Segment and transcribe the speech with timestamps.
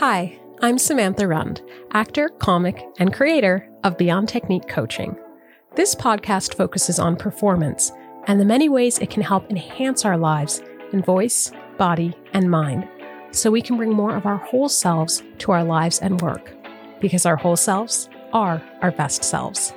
[0.00, 1.60] Hi, I'm Samantha Rund,
[1.92, 5.14] actor, comic, and creator of Beyond Technique Coaching.
[5.76, 7.92] This podcast focuses on performance
[8.26, 10.62] and the many ways it can help enhance our lives
[10.94, 12.88] in voice, body, and mind
[13.30, 16.50] so we can bring more of our whole selves to our lives and work
[16.98, 19.74] because our whole selves are our best selves.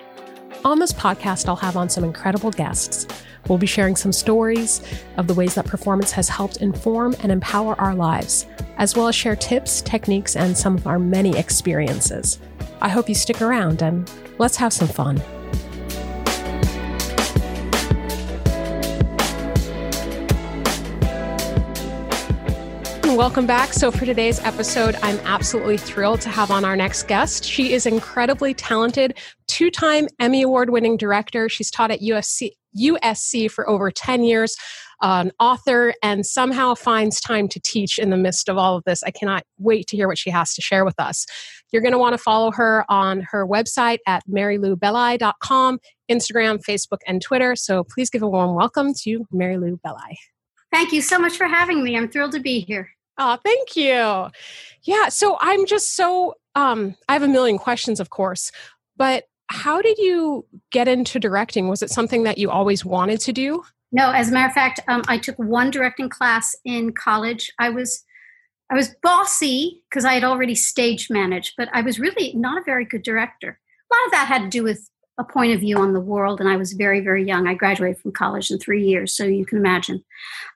[0.64, 3.08] On this podcast, I'll have on some incredible guests.
[3.50, 4.82] We'll be sharing some stories
[5.18, 8.46] of the ways that performance has helped inform and empower our lives,
[8.78, 12.39] as well as share tips, techniques, and some of our many experiences.
[12.82, 15.21] I hope you stick around and let's have some fun.
[23.16, 23.74] welcome back.
[23.74, 27.46] So, for today's episode, I'm absolutely thrilled to have on our next guest.
[27.46, 31.47] She is incredibly talented, two time Emmy Award winning director.
[31.47, 34.55] She's taught at USC, USC for over 10 years,
[35.03, 39.03] an author, and somehow finds time to teach in the midst of all of this.
[39.03, 41.25] I cannot wait to hear what she has to share with us.
[41.72, 47.22] You're going to want to follow her on her website at maryloubelli.com, Instagram, Facebook, and
[47.22, 47.55] Twitter.
[47.55, 50.17] So please give a warm welcome to Mary Lou Belli.
[50.72, 51.95] Thank you so much for having me.
[51.97, 52.89] I'm thrilled to be here.
[53.17, 54.30] Oh, thank you.
[54.83, 58.52] Yeah, so I'm just so um I have a million questions of course,
[58.97, 61.67] but how did you get into directing?
[61.67, 63.64] Was it something that you always wanted to do?
[63.94, 67.52] No, as a matter of fact, um, I took one directing class in college.
[67.59, 68.03] I was
[68.72, 72.64] I was bossy because I had already stage managed, but I was really not a
[72.66, 73.59] very good director.
[73.91, 76.39] A lot of that had to do with a point of view on the world,
[76.39, 77.47] and I was very, very young.
[77.47, 80.03] I graduated from college in three years, so you can imagine.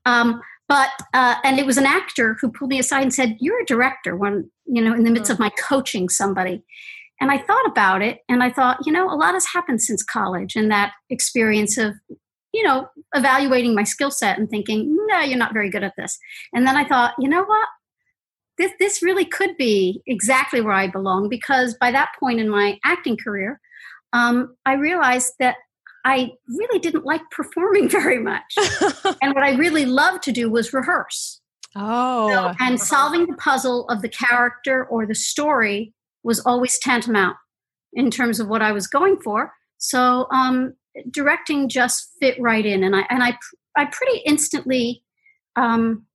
[0.05, 3.61] Um, but uh, and it was an actor who pulled me aside and said you're
[3.61, 6.61] a director when you know in the midst of my coaching somebody
[7.21, 10.03] and i thought about it and i thought you know a lot has happened since
[10.03, 11.93] college and that experience of
[12.58, 16.17] you know evaluating my skill set and thinking no you're not very good at this
[16.53, 17.67] and then i thought you know what
[18.58, 22.77] this this really could be exactly where i belong because by that point in my
[22.83, 23.59] acting career
[24.14, 25.55] um, i realized that
[26.05, 28.55] I really didn't like performing very much.
[29.21, 31.42] and what I really loved to do was rehearse.
[31.76, 32.30] Oh.
[32.30, 35.93] So, and solving the puzzle of the character or the story
[36.23, 37.36] was always tantamount
[37.92, 39.52] in terms of what I was going for.
[39.80, 40.73] So um,
[41.09, 43.37] directing just fit right in, and I and I
[43.75, 45.03] I pretty instantly
[45.55, 46.05] um,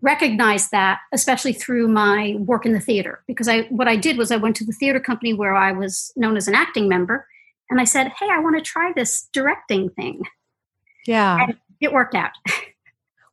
[0.00, 4.30] recognized that, especially through my work in the theater, because I what I did was
[4.30, 7.26] I went to the theater company where I was known as an acting member,
[7.70, 10.22] and I said, Hey, I want to try this directing thing.
[11.06, 11.38] Yeah.
[11.40, 12.32] And it worked out.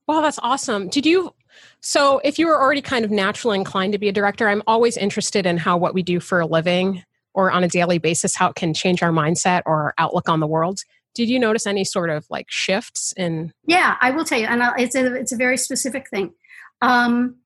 [0.08, 0.90] Wow, that's awesome.
[0.90, 1.36] Did you?
[1.82, 4.98] So, if you were already kind of naturally inclined to be a director, I'm always
[4.98, 7.04] interested in how what we do for a living
[7.34, 10.40] or on a daily basis, how it can change our mindset or our outlook on
[10.40, 10.80] the world.
[11.16, 13.52] Did you notice any sort of like shifts in?
[13.66, 16.34] Yeah, I will tell you, and it's a it's a very specific thing.
[16.82, 17.38] Um,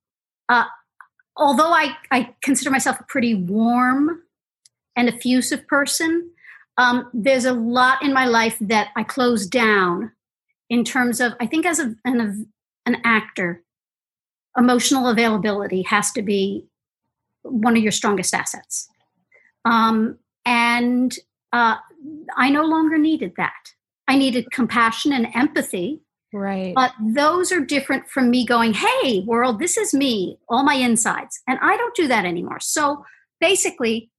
[0.50, 0.66] uh,
[1.38, 4.22] although I I consider myself a pretty warm
[4.96, 6.30] and effusive person,
[6.78, 10.12] um, there's a lot in my life that I closed down
[10.70, 12.48] in terms of, I think, as a, an,
[12.86, 13.64] an actor,
[14.58, 16.66] emotional availability has to be
[17.44, 18.90] one of your strongest assets.
[19.66, 21.14] Um, and
[21.52, 21.78] uh,
[22.36, 23.72] I no longer needed that.
[24.08, 26.02] I needed compassion and empathy.
[26.34, 26.74] Right.
[26.74, 31.40] But those are different from me going, hey, world, this is me, all my insides.
[31.48, 32.60] And I don't do that anymore.
[32.60, 33.06] So
[33.40, 34.10] basically,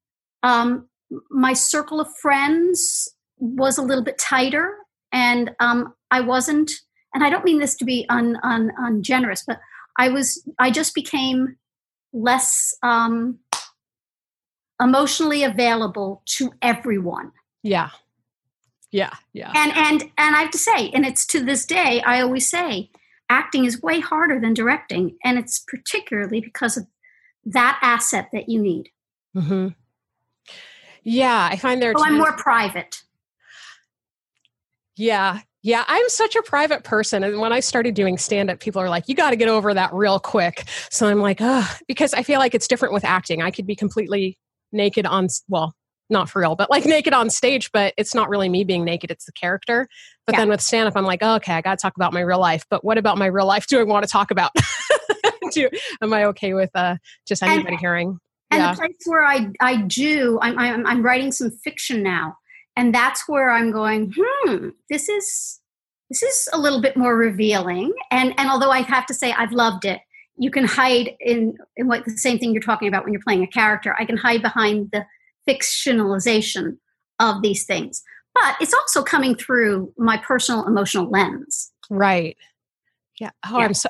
[0.45, 0.89] um,
[1.31, 4.75] my circle of friends was a little bit tighter
[5.13, 6.71] and um, i wasn't
[7.13, 9.59] and i don't mean this to be un, un, ungenerous but
[9.99, 11.57] i was i just became
[12.13, 13.39] less um,
[14.85, 17.91] emotionally available to everyone yeah
[18.93, 22.21] yeah yeah and and and i have to say and it's to this day i
[22.21, 22.89] always say
[23.31, 26.87] acting is way harder than directing and it's particularly because of
[27.45, 28.91] that asset that you need
[29.35, 29.69] mm-hmm.
[31.05, 31.93] Yeah, I find there.
[31.95, 33.03] Oh, I'm more private.
[34.97, 37.23] Yeah, yeah, I'm such a private person.
[37.23, 39.75] And when I started doing stand up, people are like, you got to get over
[39.75, 40.65] that real quick.
[40.91, 43.43] So I'm like, oh, because I feel like it's different with acting.
[43.43, 44.39] I could be completely
[44.75, 45.75] naked on, well,
[46.11, 49.11] not for real, but like naked on stage, but it's not really me being naked,
[49.11, 49.89] it's the character.
[50.27, 50.41] But yeah.
[50.41, 52.39] then with stand up, I'm like, oh, okay, I got to talk about my real
[52.39, 52.65] life.
[52.69, 54.51] But what about my real life do I want to talk about?
[55.53, 55.69] do,
[56.03, 58.19] am I okay with uh, just anybody and, hearing?
[58.55, 58.73] and yeah.
[58.73, 62.37] the place where I I do I'm, I'm I'm writing some fiction now,
[62.77, 64.15] and that's where I'm going.
[64.17, 65.61] Hmm, this is
[66.11, 67.93] this is a little bit more revealing.
[68.11, 70.01] And and although I have to say I've loved it,
[70.37, 73.43] you can hide in in what the same thing you're talking about when you're playing
[73.43, 73.95] a character.
[73.99, 75.07] I can hide behind the
[75.49, 76.79] fictionalization
[77.21, 78.03] of these things,
[78.35, 81.73] but it's also coming through my personal emotional lens.
[81.91, 82.37] Right.
[83.21, 83.31] Yeah.
[83.47, 83.65] Oh, yeah.
[83.65, 83.89] I'm so.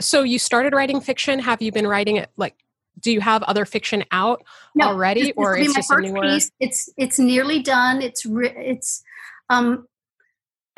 [0.00, 1.38] so you started writing fiction.
[1.38, 2.54] Have you been writing it like
[3.00, 4.42] do you have other fiction out
[4.74, 6.22] no, already, this, or this it's just newer?
[6.22, 6.50] Piece.
[6.60, 8.02] It's it's nearly done.
[8.02, 9.02] It's it's
[9.50, 9.86] um,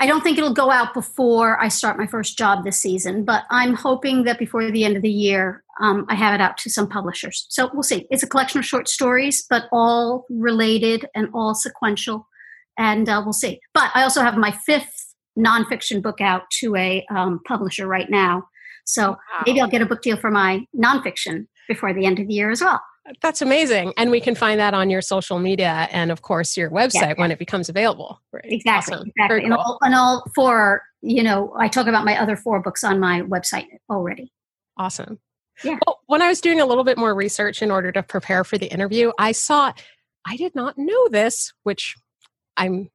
[0.01, 3.45] I don't think it'll go out before I start my first job this season, but
[3.51, 6.71] I'm hoping that before the end of the year, um, I have it out to
[6.71, 7.45] some publishers.
[7.51, 8.07] So we'll see.
[8.11, 12.27] It's a collection of short stories, but all related and all sequential,
[12.79, 13.61] and uh, we'll see.
[13.75, 18.49] But I also have my fifth nonfiction book out to a um, publisher right now.
[18.87, 19.19] So wow.
[19.47, 22.51] maybe I'll get a book deal for my nonfiction before the end of the year
[22.51, 22.81] as well.
[23.21, 23.93] That's amazing.
[23.97, 27.15] And we can find that on your social media and, of course, your website yeah,
[27.17, 28.21] when it becomes available.
[28.33, 28.45] Right.
[28.47, 28.95] Exactly.
[28.95, 29.09] Awesome.
[29.17, 29.41] Exactly.
[29.41, 29.45] Cool.
[29.45, 33.01] And, all, and all four, you know, I talk about my other four books on
[33.01, 34.33] my website already.
[34.77, 35.19] Awesome.
[35.65, 35.79] Yeah.
[35.87, 38.57] Well, when I was doing a little bit more research in order to prepare for
[38.57, 39.73] the interview, I saw,
[40.27, 41.97] I did not know this, which
[42.57, 42.91] I'm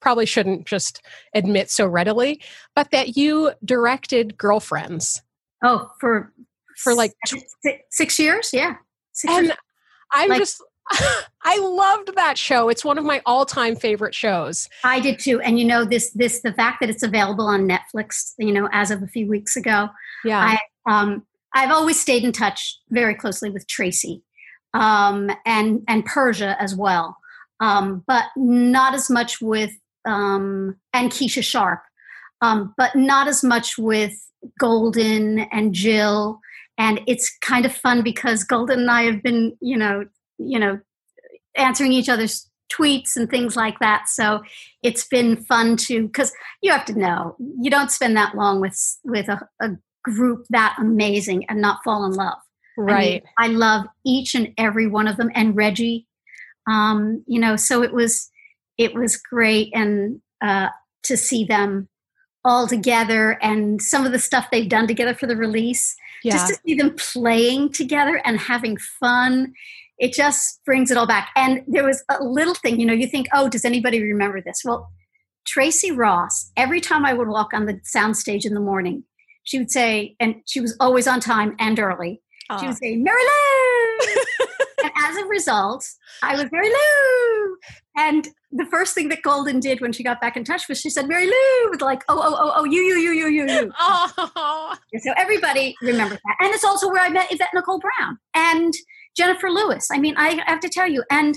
[0.00, 1.00] probably shouldn't just
[1.34, 2.42] admit so readily,
[2.74, 5.22] but that you directed Girlfriends.
[5.62, 6.32] Oh, for
[6.76, 7.12] for like
[7.90, 8.74] six years, yeah.
[9.28, 9.52] And.
[10.14, 10.62] I'm like, just
[11.44, 12.68] I loved that show.
[12.68, 14.68] It's one of my all-time favorite shows.
[14.84, 15.40] I did too.
[15.40, 18.90] And you know this this the fact that it's available on Netflix, you know, as
[18.90, 19.88] of a few weeks ago.
[20.24, 20.38] Yeah.
[20.38, 20.58] I
[20.90, 21.24] um
[21.54, 24.22] I've always stayed in touch very closely with Tracee.
[24.74, 27.16] Um and and Persia as well.
[27.60, 29.72] Um but not as much with
[30.04, 31.80] um and Keesha Sharp.
[32.40, 34.14] Um but not as much with
[34.58, 36.40] Golden and Jill
[36.78, 40.04] and it's kind of fun because Golden and I have been, you know,
[40.38, 40.80] you know,
[41.56, 44.08] answering each other's tweets and things like that.
[44.08, 44.42] So
[44.82, 46.32] it's been fun to because
[46.62, 49.70] you have to know you don't spend that long with with a, a
[50.04, 52.38] group that amazing and not fall in love.
[52.76, 53.22] Right.
[53.38, 56.06] I, mean, I love each and every one of them, and Reggie.
[56.70, 58.30] Um, you know, so it was
[58.78, 60.68] it was great and uh,
[61.04, 61.88] to see them
[62.44, 66.32] all together and some of the stuff they've done together for the release yeah.
[66.32, 69.52] just to see them playing together and having fun
[69.98, 73.06] it just brings it all back and there was a little thing you know you
[73.06, 74.90] think oh does anybody remember this well
[75.46, 79.04] tracee ross every time i would walk on the soundstage in the morning
[79.44, 82.20] she would say and she was always on time and early
[82.50, 82.60] Aww.
[82.60, 84.08] she would say mary lou
[84.84, 85.86] and as a result
[86.22, 87.56] i was mary lou
[87.96, 90.90] and the first thing that Golden did when she got back in touch was she
[90.90, 93.72] said, Mary Lou, with like, oh, oh, oh, oh, you, you, you, you, you, you.
[93.80, 94.74] Oh.
[94.98, 96.36] So everybody remembers that.
[96.40, 98.72] And it's also where I met Yvette Nicole Brown and
[99.16, 99.88] Jennifer Lewis.
[99.92, 101.36] I mean, I have to tell you, and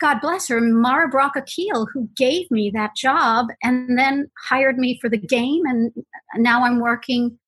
[0.00, 4.98] God bless her, Mara Brock Akil, who gave me that job and then hired me
[5.00, 5.62] for the game.
[5.66, 5.92] And
[6.36, 7.38] now I'm working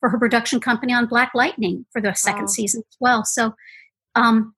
[0.00, 3.24] for her production company on Black Lightning for the second season as well.
[3.24, 3.54] So,
[4.14, 4.53] um,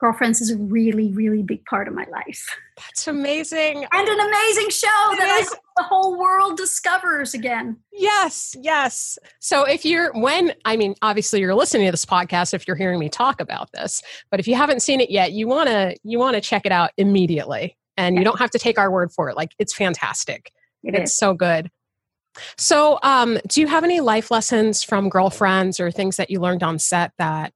[0.00, 2.44] Girlfriends is a really, really big part of my life.
[2.78, 3.84] That's amazing.
[3.92, 7.76] And an amazing show it that I, the whole world discovers again.
[7.92, 9.18] Yes, yes.
[9.40, 12.98] So if you're, when, I mean, obviously you're listening to this podcast if you're hearing
[12.98, 16.18] me talk about this, but if you haven't seen it yet, you want to, you
[16.18, 17.76] want to check it out immediately.
[17.98, 18.20] And yeah.
[18.20, 19.36] you don't have to take our word for it.
[19.36, 20.50] Like it's fantastic.
[20.82, 21.16] It it's is.
[21.18, 21.70] so good.
[22.56, 26.62] So, um, do you have any life lessons from girlfriends or things that you learned
[26.62, 27.52] on set that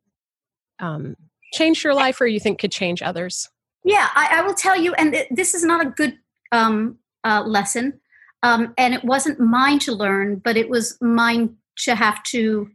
[0.79, 1.17] um,
[1.55, 3.49] changed your life or you think could change others?
[3.85, 6.19] Yeah, I, I will tell you, and th- this is not a good
[6.53, 8.01] um, uh, lesson.
[8.43, 12.69] Um, and it wasn't mine to learn, but it was mine to have to,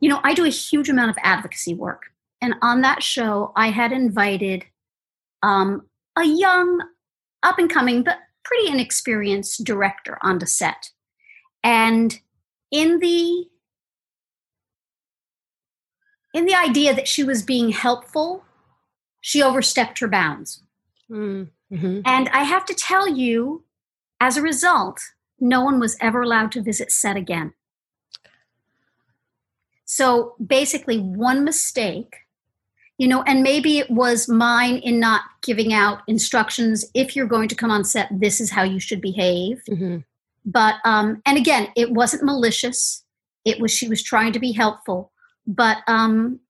[0.00, 2.06] you know, I do a huge amount of advocacy work.
[2.42, 4.64] And on that show, I had invited
[5.44, 6.80] um, a young,
[7.44, 10.90] up and coming, but pretty inexperienced director onto set.
[11.62, 12.18] And
[12.72, 13.46] in the
[16.36, 18.44] in the idea that she was being helpful,
[19.22, 20.62] she overstepped her bounds.
[21.10, 22.00] Mm-hmm.
[22.04, 23.64] And I have to tell you,
[24.20, 25.00] as a result,
[25.40, 27.54] no one was ever allowed to visit set again.
[29.86, 32.16] So basically, one mistake,
[32.98, 36.84] you know, and maybe it was mine in not giving out instructions.
[36.92, 39.62] If you're going to come on set, this is how you should behave.
[39.70, 39.98] Mm-hmm.
[40.44, 43.04] But, um, and again, it wasn't malicious.
[43.46, 45.12] It was, she was trying to be helpful
[45.46, 46.40] but um,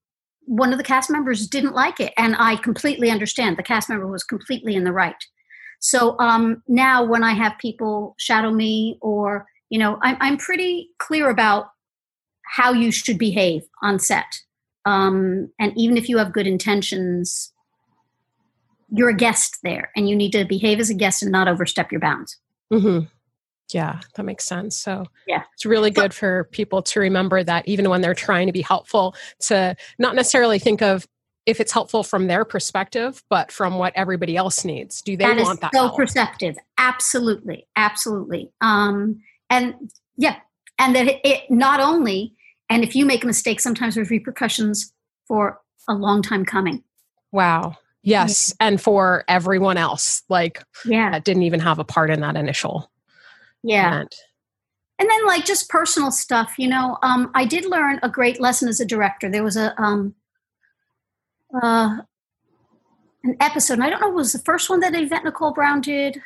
[0.47, 3.57] one of the cast members didn't like it and i completely understand.
[3.57, 5.23] The cast member was completely in the right.
[5.81, 10.91] So um, now when i have people shadow me or you know i'm, I'm pretty
[10.99, 11.67] clear about
[12.45, 14.41] how you should behave on set.
[14.85, 17.53] Um, and even if you have good intentions
[18.91, 21.91] you're a guest there and you need to behave as a guest and not overstep
[21.91, 22.39] your bounds.
[22.73, 23.07] Mm-hmm.
[23.73, 24.77] Yeah, that makes sense.
[24.77, 28.53] So, yeah, it's really good for people to remember that even when they're trying to
[28.53, 31.07] be helpful, to not necessarily think of
[31.47, 35.01] if it's helpful from their perspective, but from what everybody else needs.
[35.01, 35.73] Do they that want that?
[35.73, 35.97] So help?
[35.97, 36.57] perceptive.
[36.77, 37.67] Absolutely.
[37.77, 38.51] Absolutely.
[38.61, 39.75] Um, and
[40.17, 40.37] yeah,
[40.79, 42.35] and that it, it not only,
[42.69, 44.93] and if you make a mistake, sometimes there's repercussions
[45.27, 46.83] for a long time coming.
[47.31, 47.77] Wow.
[48.03, 48.53] Yes.
[48.61, 48.69] Yeah.
[48.69, 52.91] And for everyone else, like, yeah, that didn't even have a part in that initial.
[53.67, 53.97] Yeah.
[53.97, 54.15] Event.
[54.99, 58.69] And then, like, just personal stuff, you know, um, I did learn a great lesson
[58.69, 59.29] as a director.
[59.29, 60.15] There was a, um,
[61.63, 61.99] uh,
[63.25, 65.53] an episode, and I don't know, if it was the first one that Yvette Nicole
[65.53, 66.23] Brown did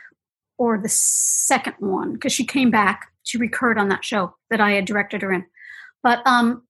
[0.58, 4.72] or the second one, because she came back, she recurred on that show that I
[4.72, 5.46] had directed her in.
[6.02, 6.62] But um,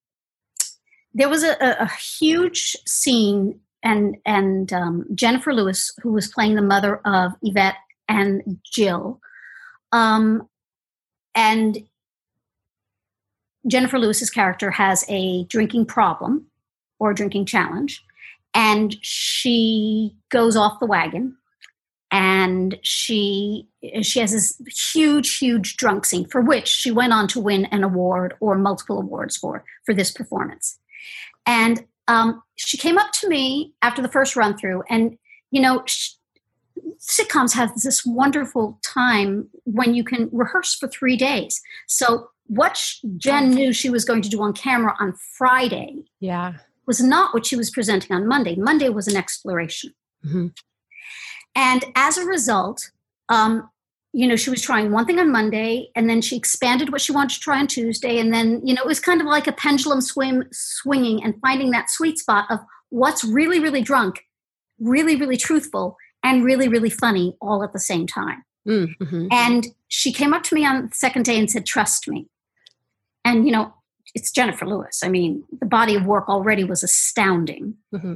[1.13, 6.61] there was a, a, huge scene, and and um, Jennifer Lewis, who was playing the
[6.61, 7.75] mother of Yvette
[8.07, 9.19] and Jill,
[9.91, 10.47] um,
[11.35, 11.77] and
[13.67, 16.47] Jennifer Lewis's character has a drinking problem
[16.99, 18.03] or a drinking challenge,
[18.53, 21.37] and she goes off the wagon
[22.11, 23.67] and she
[24.01, 24.61] she has this
[24.93, 28.99] huge huge drunk scene for which she went on to win an award or multiple
[28.99, 30.77] awards for for this performance.
[31.45, 35.17] And um, she came up to me after the first run through and
[35.51, 36.11] you know she,
[36.99, 42.81] sitcoms have this wonderful time when you can rehearse for three days so what
[43.17, 46.53] jen knew she was going to do on camera on friday yeah
[46.87, 49.93] was not what she was presenting on monday monday was an exploration
[50.25, 50.47] mm-hmm.
[51.55, 52.91] And as a result,
[53.29, 53.69] um,
[54.13, 57.13] you know, she was trying one thing on Monday and then she expanded what she
[57.13, 58.19] wanted to try on Tuesday.
[58.19, 61.71] And then, you know, it was kind of like a pendulum swim swinging and finding
[61.71, 64.25] that sweet spot of what's really, really drunk,
[64.79, 68.43] really, really truthful, and really, really funny all at the same time.
[68.67, 69.27] Mm-hmm.
[69.31, 72.27] And she came up to me on the second day and said, Trust me.
[73.25, 73.73] And, you know,
[74.13, 75.01] it's Jennifer Lewis.
[75.03, 77.75] I mean, the body of work already was astounding.
[77.93, 78.15] Mm-hmm.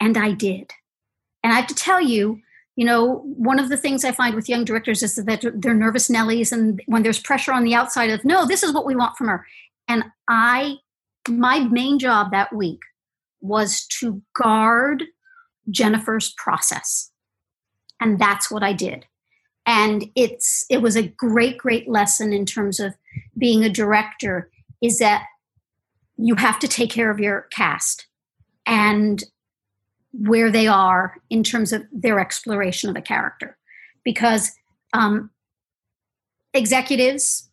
[0.00, 0.72] And I did.
[1.42, 2.40] And I have to tell you,
[2.74, 6.08] you know, one of the things I find with young directors is that they're nervous
[6.08, 9.16] Nellies, and when there's pressure on the outside of, no, this is what we want
[9.16, 9.46] from her.
[9.88, 10.76] And I,
[11.28, 12.80] my main job that week
[13.40, 15.04] was to guard
[15.70, 17.10] Jennifer's process.
[18.00, 19.06] And that's what I did.
[19.64, 22.94] And it's, it was a great, great lesson in terms of
[23.36, 24.50] being a director
[24.80, 25.24] is that
[26.16, 28.06] you have to take care of your cast.
[28.64, 29.22] And
[30.18, 33.56] where they are in terms of their exploration of a character
[34.04, 34.52] because
[34.92, 35.30] um,
[36.54, 37.48] executives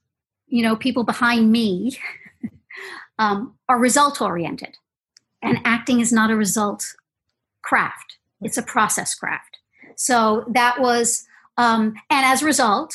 [0.47, 1.97] you know people behind me
[3.19, 4.77] um, are result oriented
[5.41, 6.85] and acting is not a result
[7.63, 9.52] craft it's a process craft
[9.97, 11.25] so that was
[11.57, 12.93] um, and as a result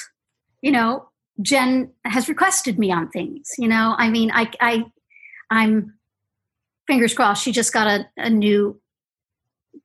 [0.62, 1.08] you know
[1.40, 3.94] jen has requested me on things you know?
[3.98, 4.84] I mean i i
[5.50, 5.94] i'm
[6.86, 8.80] fingers crossed she just got a, a new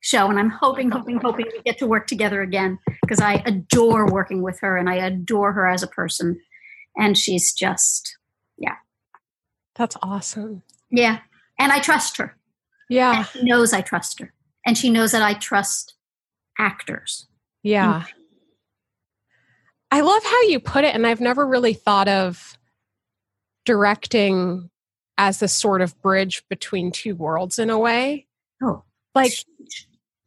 [0.00, 4.10] show and i'm hoping hoping hoping we get to work together again because i adore
[4.10, 6.40] working with her and i adore her as a person
[6.96, 8.16] and she's just
[8.56, 8.76] yeah.
[9.74, 10.62] That's awesome.
[10.90, 11.20] Yeah
[11.58, 12.36] and i trust her.
[12.88, 13.18] Yeah.
[13.18, 14.32] And she knows i trust her
[14.66, 15.93] and she knows that i trust
[16.58, 17.26] actors.
[17.62, 18.00] Yeah.
[18.00, 18.18] Mm-hmm.
[19.90, 22.58] i love how you put it and i've never really thought of
[23.64, 24.68] directing
[25.16, 28.26] as the sort of bridge between two worlds in a way.
[28.62, 28.82] Oh
[29.14, 29.32] like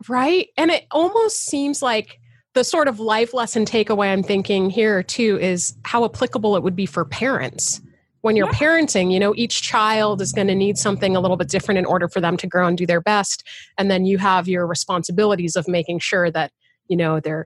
[0.08, 0.48] right?
[0.58, 2.20] And it almost seems like
[2.54, 6.76] the sort of life lesson takeaway i'm thinking here too is how applicable it would
[6.76, 7.82] be for parents
[8.22, 8.60] when you're yeah.
[8.60, 11.86] parenting you know each child is going to need something a little bit different in
[11.86, 13.44] order for them to grow and do their best
[13.78, 16.52] and then you have your responsibilities of making sure that
[16.88, 17.46] you know they're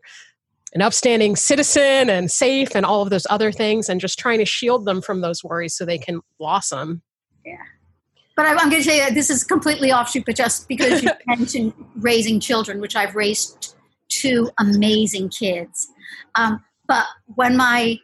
[0.74, 4.46] an upstanding citizen and safe and all of those other things and just trying to
[4.46, 7.02] shield them from those worries so they can blossom
[7.46, 7.56] yeah
[8.36, 11.12] but I, am going to say that this is completely offshoot, but just because you
[11.28, 13.76] mentioned raising children, which I've raised
[14.10, 15.88] two amazing kids.
[16.36, 18.00] Um, but when my,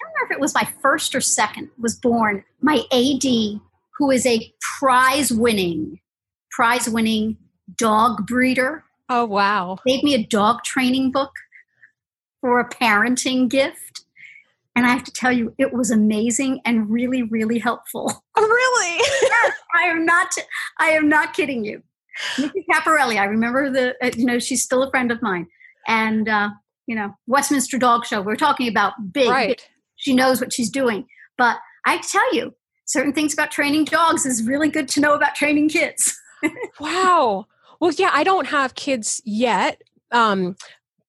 [0.00, 3.60] can't remember if it was my first or second, was born, my AD,
[3.98, 6.00] who is a prize winning,
[6.50, 7.36] prize winning
[7.76, 8.84] dog breeder.
[9.08, 9.78] Oh, wow.
[9.86, 11.32] Gave me a dog training book
[12.40, 14.04] for a parenting gift.
[14.76, 18.24] And I have to tell you, it was amazing and really, really helpful.
[18.36, 18.96] Oh, really?
[19.22, 20.32] yes, I am not.
[20.78, 21.82] I am not kidding you.
[22.38, 23.18] Nikki Caparelli.
[23.18, 23.96] I remember the.
[24.02, 25.48] Uh, you know, she's still a friend of mine,
[25.88, 26.50] and uh,
[26.86, 28.22] you know, Westminster Dog Show.
[28.22, 29.48] We're talking about big, right.
[29.48, 29.60] big.
[30.00, 31.06] She knows what she's doing.
[31.38, 32.54] But I tell you,
[32.86, 36.18] certain things about training dogs is really good to know about training kids.
[36.80, 37.46] wow.
[37.80, 39.80] Well, yeah, I don't have kids yet,
[40.12, 40.56] um,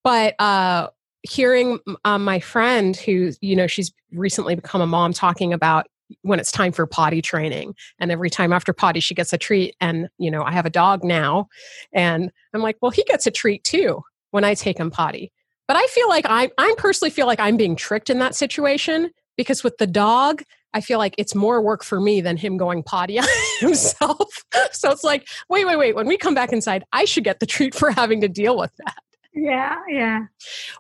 [0.03, 0.87] but uh,
[1.23, 5.87] hearing um, my friend who you know she's recently become a mom talking about
[6.23, 9.75] when it's time for potty training and every time after potty she gets a treat
[9.79, 11.47] and you know i have a dog now
[11.93, 15.31] and i'm like well he gets a treat too when i take him potty
[15.71, 19.09] but i feel like i i personally feel like i'm being tricked in that situation
[19.37, 22.81] because with the dog I feel like it's more work for me than him going
[22.81, 23.19] potty
[23.59, 24.45] himself.
[24.71, 25.95] so it's like, wait, wait, wait.
[25.95, 28.71] When we come back inside, I should get the treat for having to deal with
[28.77, 28.95] that.
[29.33, 30.19] Yeah, yeah.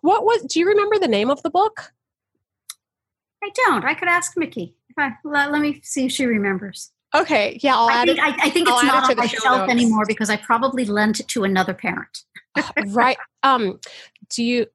[0.01, 0.43] What was?
[0.43, 1.91] Do you remember the name of the book?
[3.43, 3.83] I don't.
[3.83, 4.75] I could ask Mickey.
[4.97, 6.91] I, let, let, me see if she remembers.
[7.13, 8.23] Okay, yeah, I'll I add think, it.
[8.23, 9.71] I, I think I'll it's not it on the my shelf notes.
[9.71, 12.23] anymore because I probably lent it to another parent.
[12.87, 13.17] right.
[13.43, 13.79] Um.
[14.29, 14.67] Do you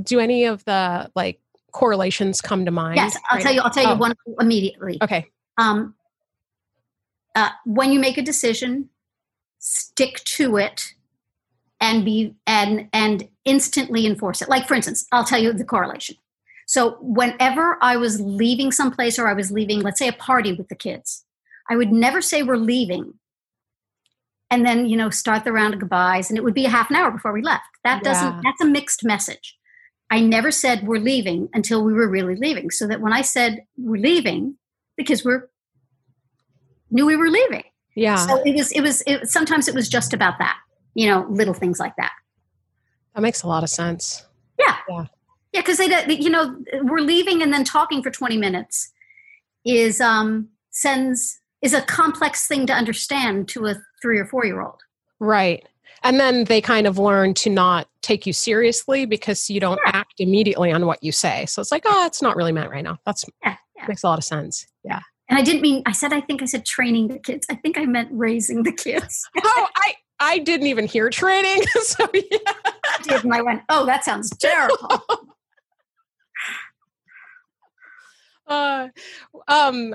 [0.00, 1.40] do any of the like
[1.72, 2.96] correlations come to mind?
[2.96, 3.58] Yes, I'll right tell you.
[3.58, 3.64] now?
[3.64, 4.98] I'll tell you Oh, one immediately.
[5.02, 5.30] Okay.
[5.58, 5.94] Um,
[7.34, 8.88] uh, when you make a decision,
[9.58, 10.94] stick to it,
[11.80, 14.48] and be and and instantly enforce it.
[14.48, 16.16] Like for instance, I'll tell you the correlation.
[16.66, 20.68] So whenever I was leaving someplace or I was leaving, let's say a party with
[20.68, 21.24] the kids,
[21.68, 23.14] I would never say we're leaving.
[24.50, 26.90] And then, you know, start the round of goodbyes, and it would be a half
[26.90, 27.64] an hour before we left.
[27.84, 29.56] That doesn't, that's a mixed message.
[30.12, 32.70] I never said we're leaving until we were really leaving.
[32.70, 34.56] So that when I said we're leaving,
[34.98, 35.50] the kids were
[36.90, 37.64] knew we were leaving.
[37.94, 40.58] Yeah, So it was, it was, it, sometimes it was just about that,
[40.92, 42.12] you know, little things like that.
[43.14, 44.26] that makes a lot of sense.
[44.58, 44.76] Yeah.
[44.86, 45.06] Yeah.
[45.54, 45.62] Yeah.
[45.62, 48.92] Cause they, you know, we're leaving and then talking for 20 minutes
[49.64, 54.60] is, um, sends, is a complex thing to understand to a three or four year
[54.60, 54.80] old.
[55.20, 55.66] Right.
[56.02, 60.14] And then they kind of learn to not take you seriously because you don't act
[60.18, 61.46] immediately on what you say.
[61.46, 62.98] So it's like, oh, it's not really meant right now.
[63.06, 63.56] That's Yeah.
[63.76, 63.86] yeah.
[63.88, 64.66] makes a lot of sense.
[64.84, 65.00] Yeah.
[65.28, 67.46] And I didn't mean, I said, I think I said training the kids.
[67.50, 69.28] I think I meant raising the kids.
[69.42, 71.62] oh, I I didn't even hear training.
[71.82, 72.38] so yeah.
[72.84, 73.24] I did.
[73.24, 75.02] And I went, oh, that sounds terrible.
[78.44, 78.88] Uh,
[79.48, 79.94] um,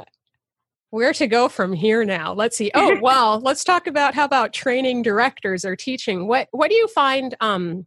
[0.89, 2.33] where to go from here now?
[2.33, 2.71] Let's see.
[2.73, 6.27] Oh, well, let's talk about how about training directors or teaching.
[6.27, 7.35] What what do you find?
[7.39, 7.85] Um,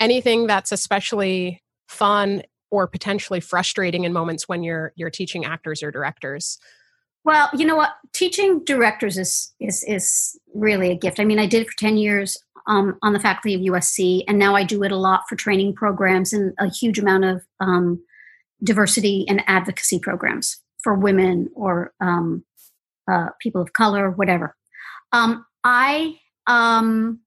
[0.00, 5.90] anything that's especially fun or potentially frustrating in moments when you're you're teaching actors or
[5.90, 6.58] directors?
[7.24, 7.90] Well, you know what?
[8.12, 11.20] Teaching directors is is is really a gift.
[11.20, 14.38] I mean, I did it for ten years um, on the faculty of USC, and
[14.38, 18.02] now I do it a lot for training programs and a huge amount of um,
[18.62, 22.44] diversity and advocacy programs for women or um,
[23.10, 24.54] uh, people of color, whatever.
[25.12, 27.20] Um, I um,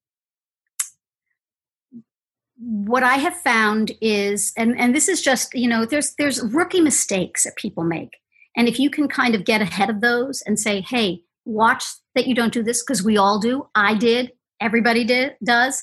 [2.60, 6.82] what I have found is, and and this is just you know, there's there's rookie
[6.82, 8.18] mistakes that people make.
[8.56, 12.28] And if you can kind of get ahead of those and say, hey, watch that
[12.28, 13.68] you don't do this, because we all do.
[13.76, 15.82] I did, everybody did, does,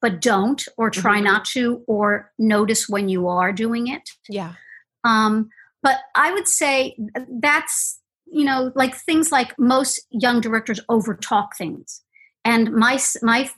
[0.00, 1.24] but don't, or try Mhm.
[1.24, 4.08] not to, or notice when you are doing it.
[4.28, 4.54] Yeah.
[5.02, 5.50] Um,
[5.82, 6.96] but I would say
[7.28, 12.00] that's, you know, like things like most young directors overtalk things.
[12.44, 13.50] And my, my,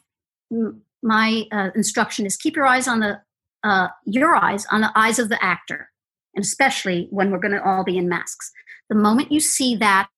[1.07, 3.21] my uh, instruction is keep your eyes on the,
[3.65, 5.89] uh, your eyes on the eyes of the actor
[6.37, 8.53] and especially when we're going to all be in masks.
[8.91, 10.09] The moment you see that,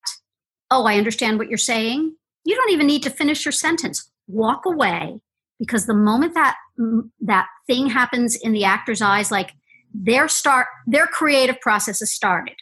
[0.71, 4.11] oh, I understand what you're saying, you don't even need to finish your sentence.
[4.27, 5.21] Walk away
[5.59, 6.57] because the moment that
[7.21, 9.53] that thing happens in the actor's eyes, like
[9.95, 12.57] their start, their creative process has started.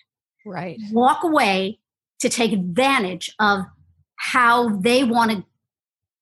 [0.44, 0.78] Right.
[0.92, 1.80] Walk away
[2.20, 3.62] to take advantage of
[4.16, 5.44] how they want to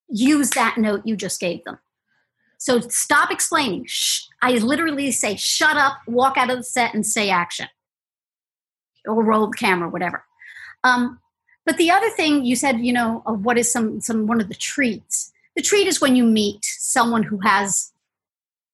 [0.09, 1.79] use that note you just gave them.
[2.65, 3.85] So stop explaining.
[3.87, 4.23] Shh.
[4.41, 7.69] I literally say, shut up, walk out of the set and say action.
[9.07, 10.25] Or roll the camera, whatever.
[10.83, 11.21] Um,
[11.67, 14.49] but the other thing you said, you know, of what is some some one of
[14.49, 15.31] the treats.
[15.57, 17.93] The treat is when you meet someone who has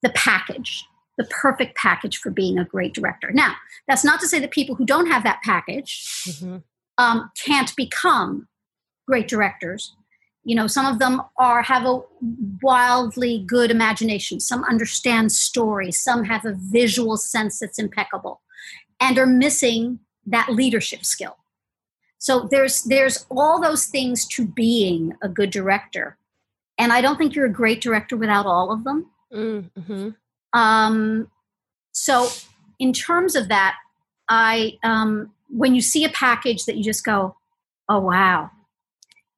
[0.03, 0.85] the package,
[1.19, 3.33] the perfect package for being a great director.
[3.33, 3.57] Now,
[3.89, 6.63] that's not to say that people who don't have that package Mhm.
[6.97, 8.47] um, can't become
[9.09, 9.97] great directors.
[10.45, 12.01] You know, some of them are have a
[12.63, 14.41] wildly good imagination.
[14.41, 16.01] Some understand stories.
[16.01, 18.41] Some have a visual sense that's impeccable,
[18.99, 21.37] and are missing that leadership skill.
[22.19, 26.19] So there's there's all those things to being a good director,
[26.79, 29.11] and I don't think you're a great director without all of them.
[29.33, 30.11] Mm-hmm.
[30.53, 31.31] Um,
[31.93, 32.29] so,
[32.79, 33.77] in terms of that,
[34.29, 37.37] I um, when you see a package that you just go,
[37.89, 38.51] "Oh wow,"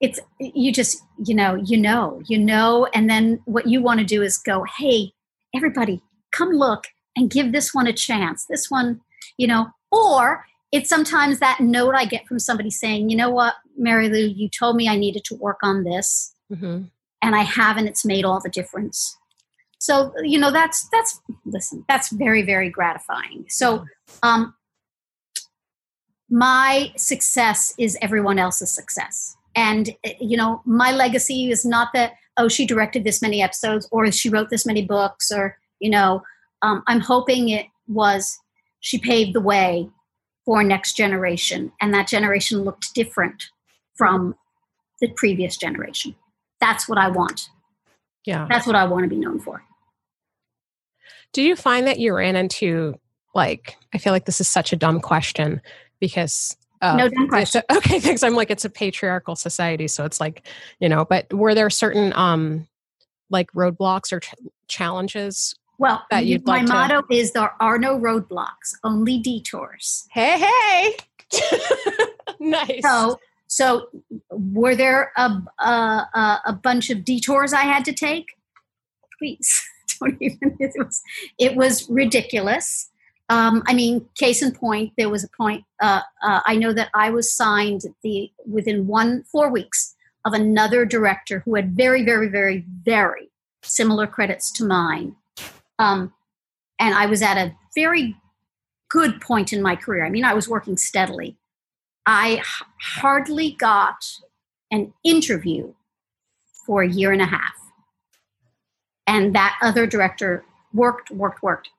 [0.02, 4.06] it's you just you know you know you know, and then what you want to
[4.06, 5.12] do is go, "Hey,
[5.54, 6.84] everybody, come look
[7.16, 9.00] and give this one a chance." This one,
[9.38, 13.54] you know, or it's sometimes that note I get from somebody saying, "You know what,
[13.78, 16.82] Mary Lou, you told me I needed to work on this." Mm-hmm.
[17.22, 19.16] and I haven't, it's made all the difference.
[19.78, 23.46] So, you know, that's, that's, listen, that's very, very gratifying.
[23.48, 23.86] So,
[24.22, 24.54] um,
[26.28, 29.36] my success is everyone else's success.
[29.54, 33.88] And, eh, you know, my legacy is not that, oh, she directed this many episodes
[33.90, 36.22] or she wrote this many books or, you know,
[36.62, 38.38] um, I'm hoping it was
[38.80, 39.88] she paved the way
[40.44, 43.44] for next generation and that generation looked different
[43.94, 44.34] from
[45.00, 46.14] the previous generation.
[46.60, 47.48] That's what i want.
[48.24, 48.46] Yeah.
[48.48, 49.64] That's what i want to be known for.
[51.32, 52.94] Do you find that you ran into
[53.34, 55.60] like i feel like this is such a dumb question
[56.00, 60.04] because uh, no dumb question a, okay thanks i'm like it's a patriarchal society so
[60.04, 60.46] it's like
[60.80, 62.68] you know but were there certain um
[63.30, 64.34] like roadblocks or ch-
[64.68, 67.14] challenges well, that you'd my like motto to...
[67.14, 70.06] is there are no roadblocks, only detours.
[70.12, 70.96] Hey, hey.
[72.40, 72.82] nice.
[72.82, 73.18] So,
[73.48, 73.88] so
[74.30, 78.26] were there a, a, a bunch of detours I had to take?
[79.18, 79.60] Please
[80.00, 80.56] don't even.
[80.60, 81.02] It was
[81.36, 82.88] it was ridiculous.
[83.32, 85.64] Um, I mean, case in point, there was a point.
[85.80, 90.84] Uh, uh, I know that I was signed the within one four weeks of another
[90.84, 93.30] director who had very, very, very, very
[93.62, 95.16] similar credits to mine
[95.82, 96.12] um,
[96.78, 98.16] and I was at a very
[98.90, 100.04] good point in my career.
[100.04, 101.36] I mean, I was working steadily.
[102.06, 104.04] I h- hardly got
[104.70, 105.72] an interview
[106.66, 107.54] for a year and a half.
[109.06, 111.70] And that other director worked, worked, worked.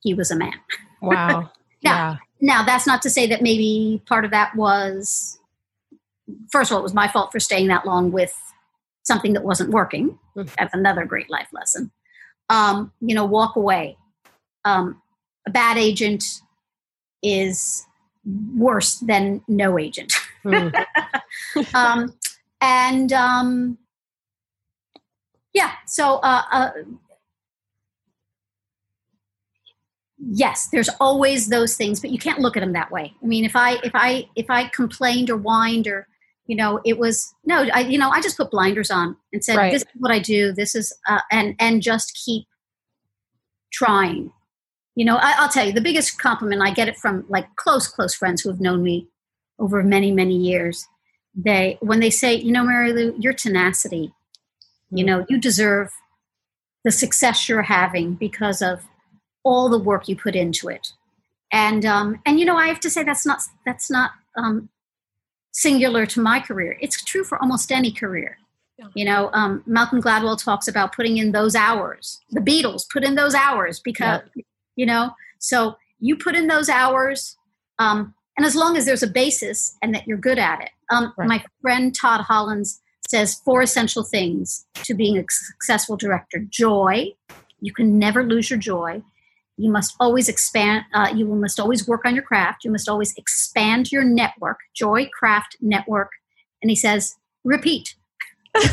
[0.00, 0.54] He was a man.
[1.00, 1.50] Wow.
[1.82, 2.16] now, yeah.
[2.40, 5.38] now, that's not to say that maybe part of that was,
[6.50, 8.34] first of all, it was my fault for staying that long with
[9.02, 10.18] something that wasn't working.
[10.36, 10.54] Mm-hmm.
[10.58, 11.90] That's another great life lesson
[12.50, 13.96] um, you know, walk away.
[14.64, 15.00] Um,
[15.46, 16.24] a bad agent
[17.22, 17.86] is
[18.54, 20.12] worse than no agent.
[20.44, 20.84] Mm.
[21.74, 22.14] um,
[22.60, 23.78] and um,
[25.52, 26.70] yeah, so uh, uh,
[30.18, 33.14] yes, there's always those things, but you can't look at them that way.
[33.22, 36.08] I mean, if I if I if I complained or whined or
[36.48, 39.56] you know it was no i you know i just put blinders on and said
[39.56, 39.70] right.
[39.70, 42.46] this is what i do this is uh, and and just keep
[43.72, 44.32] trying
[44.96, 47.86] you know I, will tell you the biggest compliment i get it from like close
[47.86, 49.08] close friends who have known me
[49.60, 50.88] over many many years
[51.36, 54.12] they when they say you know mary lou your tenacity
[54.90, 55.90] you know you deserve
[56.82, 58.80] the success you're having because of
[59.44, 60.92] all the work you put into it
[61.52, 64.68] and um and you know i have to say that's not that's not um
[65.58, 66.76] singular to my career.
[66.80, 68.38] It's true for almost any career.
[68.94, 72.20] You know, um, Malcolm Gladwell talks about putting in those hours.
[72.30, 74.20] The Beatles put in those hours because,
[74.76, 77.36] you know, so you put in those hours,
[77.80, 80.70] um, and as long as there's a basis and that you're good at it.
[80.90, 81.28] Um, right.
[81.28, 87.12] My friend Todd Hollins says four essential things to being a successful director joy.
[87.60, 89.02] You can never lose your joy.
[89.58, 92.64] You must always expand, uh, you must always work on your craft.
[92.64, 96.12] You must always expand your network, Joy Craft Network.
[96.62, 97.96] And he says, repeat.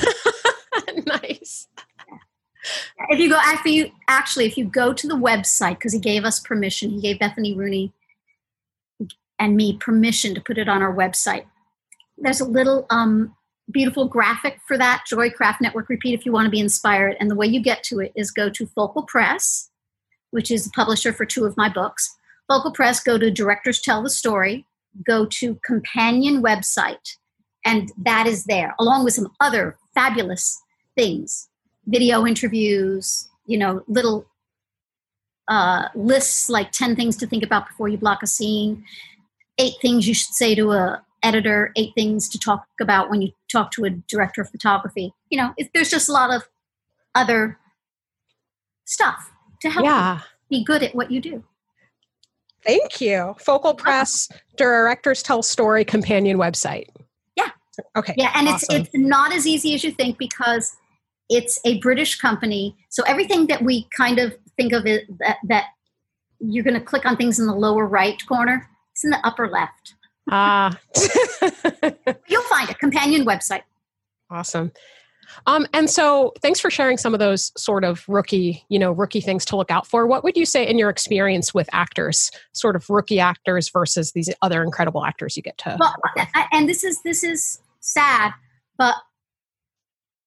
[1.05, 1.67] nice.
[3.09, 6.23] If you go after you actually, if you go to the website, because he gave
[6.23, 7.91] us permission, he gave Bethany Rooney
[9.39, 11.45] and me permission to put it on our website.
[12.17, 13.35] There's a little um,
[13.71, 17.17] beautiful graphic for that Joy Craft Network Repeat if you want to be inspired.
[17.19, 19.71] And the way you get to it is go to Focal Press
[20.35, 22.13] which is the publisher for two of my books.
[22.49, 24.65] Focal Press, go to Directors Tell the Story,
[25.07, 27.15] go to Companion website,
[27.63, 30.61] and that is there, along with some other fabulous
[30.93, 31.47] things
[31.87, 34.25] video interviews, you know, little
[35.47, 38.83] uh, lists like 10 things to think about before you block a scene,
[39.57, 43.31] eight things you should say to a editor, eight things to talk about when you
[43.51, 45.13] talk to a director of photography.
[45.29, 46.43] You know, there's just a lot of
[47.13, 47.57] other
[48.85, 50.19] stuff to help yeah.
[50.49, 51.43] you be good at what you do.
[52.65, 53.35] Thank you.
[53.39, 56.87] Focal Press Directors Tell Story companion website.
[57.35, 57.49] Yeah.
[57.95, 58.15] Okay.
[58.17, 58.75] Yeah, and awesome.
[58.75, 60.75] it's it's not as easy as you think because
[61.29, 62.75] it's a British company.
[62.89, 65.65] So everything that we kind of think of it that, that
[66.39, 69.47] you're going to click on things in the lower right corner, it's in the upper
[69.47, 69.95] left.
[70.29, 70.77] Ah.
[72.27, 73.63] You'll find a companion website.
[74.29, 74.71] Awesome.
[75.45, 79.21] Um, and so thanks for sharing some of those sort of rookie, you know, rookie
[79.21, 80.07] things to look out for.
[80.07, 84.29] What would you say in your experience with actors, sort of rookie actors versus these
[84.41, 85.77] other incredible actors you get to?
[85.79, 85.95] Well,
[86.51, 88.33] and this is this is sad,
[88.77, 88.95] but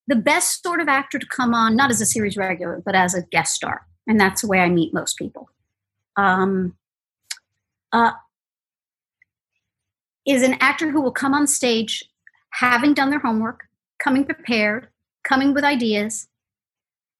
[0.06, 3.14] the best sort of actor to come on, not as a series regular, but as
[3.14, 5.48] a guest star, and that's the way I meet most people.
[6.16, 6.76] Um,
[7.92, 8.12] uh,
[10.26, 12.04] is an actor who will come on stage
[12.50, 13.67] having done their homework,
[13.98, 14.88] coming prepared,
[15.24, 16.28] coming with ideas,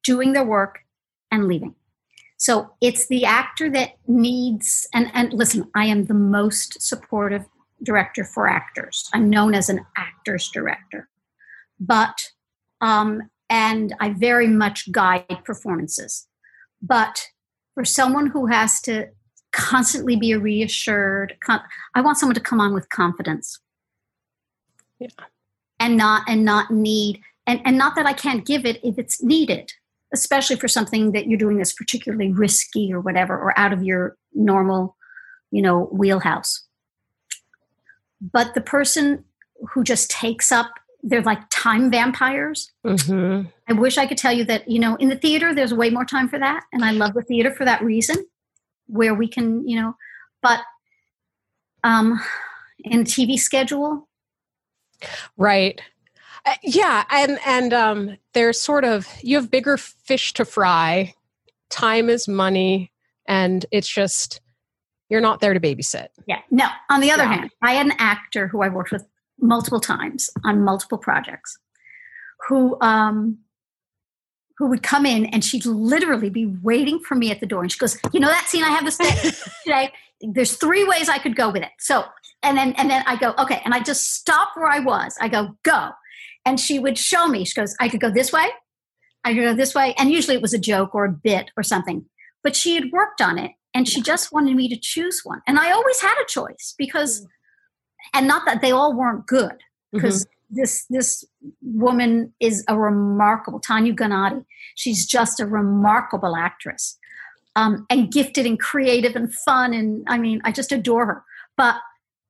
[0.03, 0.81] doing their work,
[1.31, 1.75] and leaving.
[2.37, 7.45] So it's the actor that needs, and, and listen, I am the most supportive
[7.83, 9.09] director for actors.
[9.13, 11.09] I'm known as an actor's director.
[11.81, 12.31] But,
[12.81, 16.27] um, and I very much guide performances.
[16.81, 17.27] But
[17.75, 19.09] for someone who has to
[19.53, 21.37] constantly be reassured.
[21.95, 23.59] I want someone to come on with confidence.
[24.99, 25.09] Yeah.
[25.81, 29.23] And not and not need and, and not that I can't give it if it's
[29.23, 29.73] needed,
[30.13, 34.17] especially for something that you're doing that's particularly risky or whatever, or out of your
[34.35, 34.97] normal,
[35.51, 36.65] you know, wheelhouse.
[38.21, 39.25] But the person
[39.73, 42.73] who just takes up they're like time vampires.
[42.85, 43.49] Mm-hmm.
[43.69, 46.05] I wish I could tell you that, you know, in the theater, there's way more
[46.05, 46.65] time for that.
[46.73, 48.17] And I love the theater for that reason,
[48.87, 49.95] where we can, you know,
[50.43, 50.61] but
[51.85, 52.21] um,
[52.81, 54.08] in TV schedule.
[55.37, 55.81] Right.
[56.47, 57.05] Uh, yeah.
[57.11, 61.15] And, and um, there's sort of, you have bigger fish to fry.
[61.71, 62.91] Time is money.
[63.27, 64.41] And it's just,
[65.09, 66.09] you're not there to babysit.
[66.27, 66.41] Yeah.
[66.51, 66.67] No.
[66.91, 67.35] On the other yeah.
[67.35, 69.07] hand, I had an actor who I worked with
[69.41, 71.59] multiple times on multiple projects
[72.49, 73.39] who um
[74.59, 77.71] who would come in and she'd literally be waiting for me at the door and
[77.71, 79.31] she goes you know that scene i have this day
[79.65, 81.71] today there's three ways i could go with it.
[81.79, 82.05] So
[82.43, 83.61] and then and then i go okay.
[83.65, 85.17] And i just stop where i was.
[85.21, 85.91] I go go.
[86.45, 87.45] And she would show me.
[87.45, 88.49] She goes i could go this way.
[89.25, 89.95] I could go this way.
[89.99, 92.07] And usually it was a joke or a bit or something.
[92.43, 95.41] But she had worked on it and she just wanted me to choose one.
[95.47, 97.27] And i always had a choice because mm.
[98.15, 99.59] and not that they all weren't good
[99.93, 100.61] because mm-hmm.
[100.61, 101.25] this this
[101.63, 104.45] woman is a remarkable Tanya Gennady.
[104.75, 106.99] She's just a remarkable actress,
[107.57, 109.73] um, and gifted and creative and fun.
[109.75, 111.25] And I mean, I just adore her.
[111.57, 111.77] But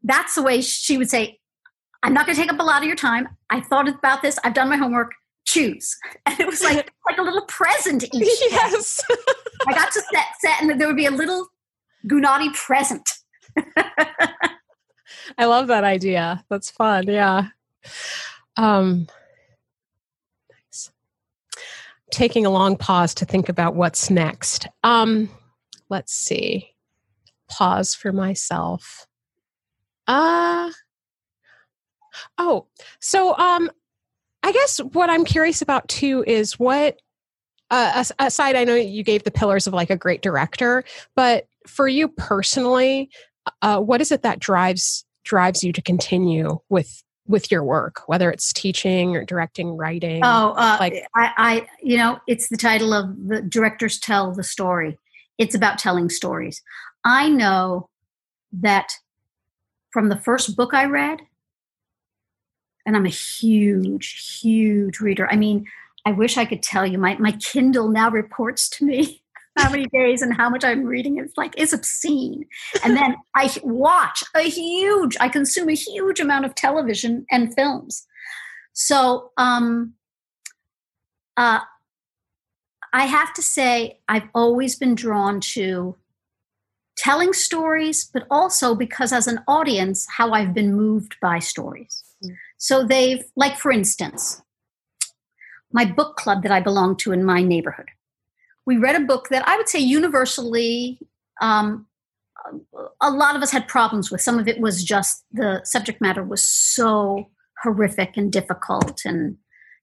[0.02, 1.38] that's the way she would say,
[2.02, 3.28] "I'm not going to take up a lot of your time.
[3.50, 4.38] I thought about this.
[4.44, 5.12] I've done my homework.
[5.46, 8.38] Choose." And it was like like a little present each.
[8.50, 9.00] Yes,
[9.66, 11.48] I got to set set, and there would be a little
[12.06, 13.08] Gennady present.
[15.36, 16.44] I love that idea.
[16.48, 17.06] That's fun.
[17.06, 17.48] Yeah.
[18.56, 19.08] Um.
[22.10, 24.66] Taking a long pause to think about what's next.
[24.82, 25.28] Um,
[25.88, 26.74] let's see.
[27.48, 29.06] Pause for myself.
[30.06, 30.70] Uh
[32.38, 32.66] oh,
[33.00, 33.70] so um,
[34.42, 36.98] I guess what I'm curious about too is what
[37.70, 41.86] uh, aside, I know you gave the pillars of like a great director, but for
[41.86, 43.10] you personally,
[43.60, 48.30] uh, what is it that drives drives you to continue with with your work whether
[48.30, 52.92] it's teaching or directing writing oh uh, like I, I you know it's the title
[52.92, 54.98] of the directors tell the story.
[55.36, 56.62] It's about telling stories.
[57.04, 57.88] I know
[58.52, 58.92] that
[59.92, 61.20] from the first book i read
[62.86, 65.30] and i'm a huge huge reader.
[65.30, 65.66] I mean
[66.06, 66.98] i wish i could tell you.
[66.98, 69.22] My, my kindle now reports to me
[69.58, 71.18] how many days and how much I'm reading.
[71.18, 72.44] It's like it's obscene.
[72.84, 78.06] And then I watch a huge, I consume a huge amount of television and films.
[78.72, 79.94] So um
[81.36, 81.60] uh
[82.92, 85.96] I have to say I've always been drawn to
[86.96, 92.02] telling stories, but also because as an audience, how I've been moved by stories.
[92.24, 92.36] Mm.
[92.56, 94.40] So they've like for instance,
[95.72, 97.88] my book club that I belong to in my neighborhood
[98.68, 101.00] we read a book that I would say universally
[101.40, 101.86] um,
[103.00, 104.20] a lot of us had problems with.
[104.20, 107.30] Some of it was just the subject matter was so
[107.62, 109.00] horrific and difficult.
[109.06, 109.38] And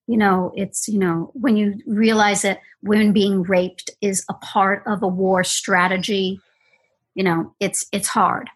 [0.05, 4.83] you know it's you know when you realize that women being raped is a part
[4.85, 6.39] of a war strategy
[7.15, 8.51] you know it's it's hard.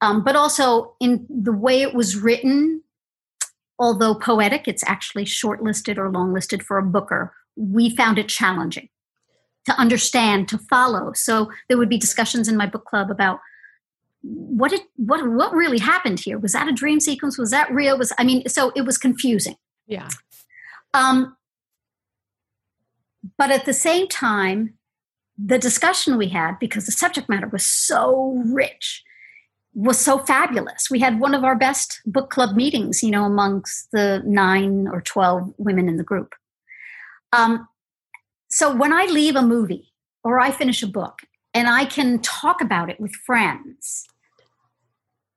[0.00, 2.82] Um, but also in the way it was written
[3.78, 8.88] although poetic it's actually shortlisted or longlisted for a booker we found it challenging
[9.68, 11.12] to understand, to follow.
[11.14, 13.38] So there would be discussions in my book club about
[14.22, 16.38] what did what what really happened here?
[16.38, 17.38] Was that a dream sequence?
[17.38, 17.98] Was that real?
[17.98, 19.56] Was I mean, so it was confusing.
[19.86, 20.08] Yeah.
[20.94, 21.36] Um,
[23.36, 24.74] but at the same time,
[25.36, 29.04] the discussion we had, because the subject matter was so rich,
[29.74, 30.88] was so fabulous.
[30.90, 35.02] We had one of our best book club meetings, you know, amongst the nine or
[35.02, 36.34] 12 women in the group.
[37.32, 37.67] Um,
[38.48, 39.92] so when I leave a movie
[40.24, 41.20] or I finish a book
[41.54, 44.06] and I can talk about it with friends,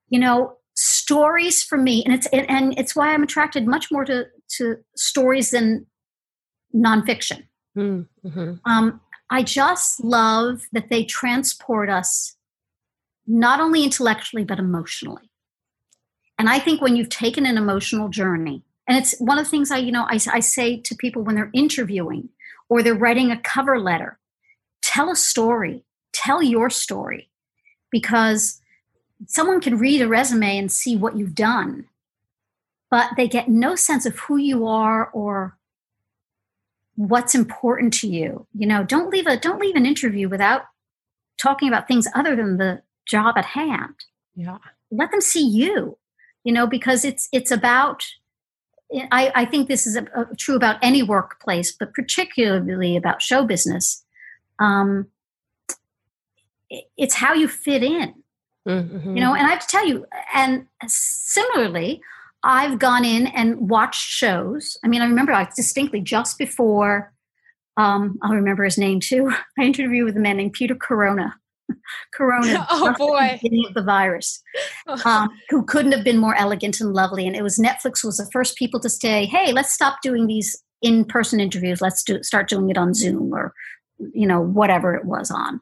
[0.09, 4.25] you know, stories for me, and it's and it's why I'm attracted much more to
[4.57, 5.85] to stories than
[6.75, 7.43] nonfiction.
[7.75, 8.53] Hmm, mm-hmm.
[8.65, 12.35] Um, I just love that they transport us
[13.27, 15.29] not only intellectually but emotionally.
[16.37, 19.71] And I think when you've taken an emotional journey, and it's one of the things
[19.71, 22.29] I, you know, I, I say to people when they're interviewing,
[22.71, 24.17] or they're writing a cover letter.
[24.81, 27.29] Tell a story, tell your story,
[27.91, 28.61] because
[29.27, 31.85] someone can read a resume and see what you've done,
[32.89, 35.57] but they get no sense of who you are or
[36.95, 38.47] what's important to you.
[38.57, 40.61] You know, don't leave a don't leave an interview without
[41.37, 43.95] talking about things other than the job at hand.
[44.33, 44.59] Yeah.
[44.91, 45.97] Let them see you,
[46.45, 48.05] you know, because it's it's about
[49.11, 53.45] I, I think this is a, a, true about any workplace, but particularly about show
[53.45, 54.03] business.
[54.59, 55.07] Um,
[56.69, 58.13] it, it's how you fit in,
[58.67, 59.15] mm-hmm.
[59.15, 59.33] you know.
[59.33, 62.01] And I have to tell you, and similarly,
[62.43, 64.77] I've gone in and watched shows.
[64.83, 67.13] I mean, I remember I distinctly just before.
[67.77, 69.31] Um, I'll remember his name too.
[69.59, 71.35] I interviewed with a man named Peter Corona.
[72.13, 72.65] Corona.
[72.71, 74.41] oh boy, the the virus,
[75.05, 77.27] um, who couldn't have been more elegant and lovely.
[77.27, 80.61] And it was Netflix was the first people to say, "Hey, let's stop doing these
[80.81, 81.81] in-person interviews.
[81.81, 83.53] Let's do start doing it on Zoom or
[84.13, 85.61] you know whatever it was on."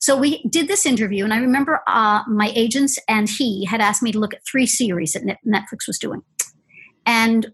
[0.00, 4.02] So we did this interview, and I remember uh, my agents and he had asked
[4.02, 6.22] me to look at three series that Netflix was doing,
[7.06, 7.52] and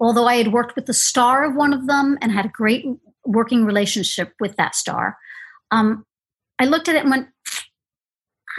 [0.00, 2.84] although I had worked with the star of one of them and had a great
[3.24, 5.16] working relationship with that star,
[5.70, 6.04] um,
[6.58, 7.28] I looked at it and went,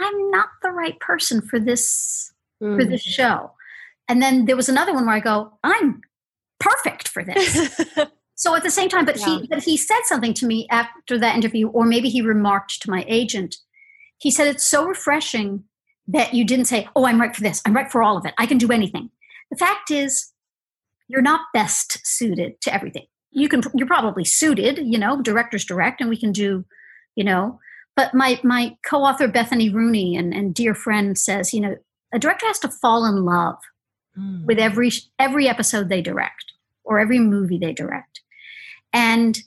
[0.00, 2.32] I'm not the right person for this
[2.62, 2.78] mm.
[2.78, 3.52] for this show.
[4.08, 6.00] And then there was another one where I go, I'm
[6.60, 7.80] perfect for this.
[8.34, 9.38] so at the same time, but yeah.
[9.40, 12.90] he but he said something to me after that interview, or maybe he remarked to
[12.90, 13.56] my agent.
[14.18, 15.64] He said, It's so refreshing
[16.08, 17.62] that you didn't say, Oh, I'm right for this.
[17.64, 18.34] I'm right for all of it.
[18.38, 19.10] I can do anything.
[19.50, 20.32] The fact is,
[21.08, 23.06] you're not best suited to everything.
[23.30, 26.64] You can you're probably suited, you know, directors direct, and we can do,
[27.16, 27.58] you know,
[27.96, 31.76] but my my co-author Bethany Rooney and, and dear friend says, you know,
[32.14, 33.56] a director has to fall in love
[34.16, 34.44] mm.
[34.44, 36.52] with every every episode they direct
[36.84, 38.20] or every movie they direct.
[38.92, 39.38] And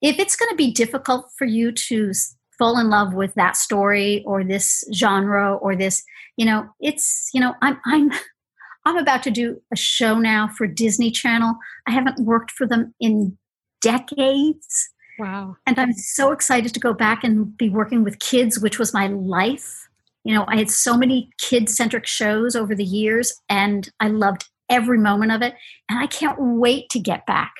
[0.00, 2.12] if it's going to be difficult for you to
[2.58, 6.02] fall in love with that story or this genre or this,
[6.36, 8.10] you know, it's, you know, I'm I'm
[8.86, 11.54] I'm about to do a show now for Disney Channel.
[11.86, 13.36] I haven't worked for them in
[13.82, 14.90] decades.
[15.20, 15.56] Wow.
[15.66, 19.06] And I'm so excited to go back and be working with kids, which was my
[19.08, 19.88] life.
[20.24, 24.46] You know, I had so many kid centric shows over the years, and I loved
[24.70, 25.54] every moment of it.
[25.88, 27.52] And I can't wait to get back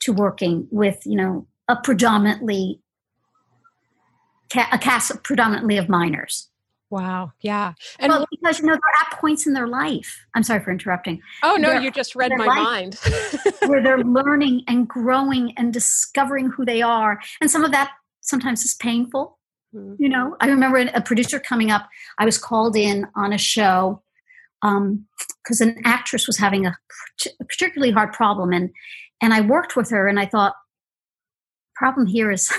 [0.00, 2.80] to working with, you know, a predominantly
[4.54, 6.50] a cast predominantly of minors.
[6.92, 7.32] Wow.
[7.40, 7.72] Yeah.
[8.00, 10.26] And well, because you know they're at points in their life.
[10.34, 11.22] I'm sorry for interrupting.
[11.42, 13.00] Oh no, you just read my mind.
[13.64, 17.18] where they're learning and growing and discovering who they are.
[17.40, 19.38] And some of that sometimes is painful.
[19.74, 20.02] Mm-hmm.
[20.02, 24.02] You know, I remember a producer coming up, I was called in on a show
[24.60, 26.76] because um, an actress was having a,
[27.40, 28.68] a particularly hard problem and
[29.22, 30.52] and I worked with her and I thought
[31.74, 32.52] problem here is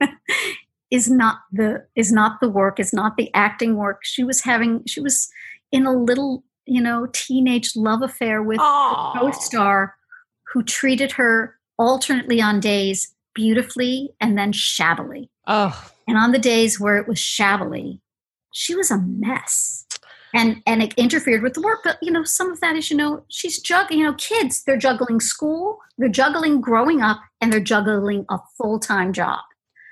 [0.90, 4.00] is not the is not the work is not the acting work.
[4.04, 5.28] She was having she was
[5.72, 9.16] in a little you know teenage love affair with Aww.
[9.16, 9.94] a co-star
[10.52, 15.30] who treated her alternately on days beautifully and then shabbily.
[15.46, 18.00] Oh and on the days where it was shabbily
[18.52, 19.86] she was a mess.
[20.32, 22.96] And and it interfered with the work but you know some of that is you
[22.96, 27.58] know she's juggling you know kids they're juggling school they're juggling growing up and they're
[27.60, 29.40] juggling a full-time job.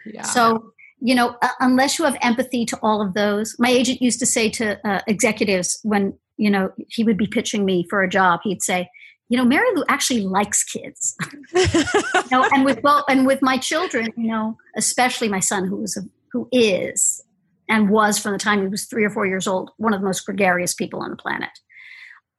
[0.06, 0.22] Yeah.
[0.22, 3.54] so you know, uh, unless you have empathy to all of those.
[3.58, 7.64] My agent used to say to uh, executives when, you know, he would be pitching
[7.64, 8.88] me for a job, he'd say,
[9.28, 11.14] you know, Mary Lou actually likes kids.
[11.54, 15.76] you know, and with well, and with my children, you know, especially my son, who
[15.76, 16.00] was a,
[16.32, 17.22] who is
[17.68, 20.06] and was from the time he was three or four years old, one of the
[20.06, 21.50] most gregarious people on the planet.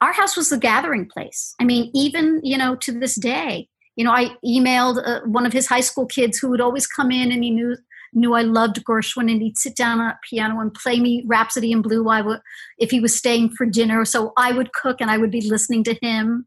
[0.02, 1.54] Our house was the gathering place.
[1.60, 5.54] I mean, even you know, to this day, you know, I emailed uh, one of
[5.54, 7.76] his high school kids who would always come in, and he knew
[8.14, 11.82] knew I loved Gershwin, and he'd sit down at piano and play me Rhapsody in
[11.82, 12.08] Blue.
[12.10, 12.40] I would,
[12.78, 15.84] if he was staying for dinner, so I would cook and I would be listening
[15.86, 16.46] to him.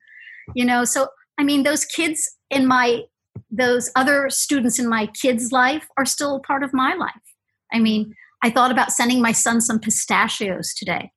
[0.54, 3.02] You know, so I mean, those kids in my,
[3.50, 7.12] those other students in my kids' life are still part of my life.
[7.72, 11.10] I mean, I thought about sending my son some pistachios today,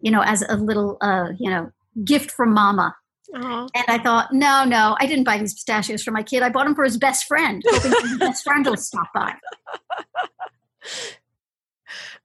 [0.00, 1.70] you know, as a little, uh, you know,
[2.04, 2.94] gift from mama
[3.34, 3.68] Aww.
[3.74, 6.42] And I thought, no, no, I didn't buy these pistachios for my kid.
[6.42, 9.34] I bought them for his best friend, hoping his best friend will stop by.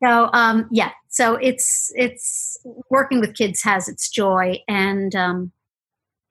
[0.04, 2.58] So um, yeah, so it's it's
[2.90, 5.52] working with kids has its joy, and um,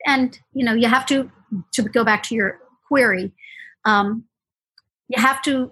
[0.07, 1.31] and you know you have to
[1.73, 3.33] to go back to your query.
[3.85, 4.25] Um,
[5.09, 5.71] you have to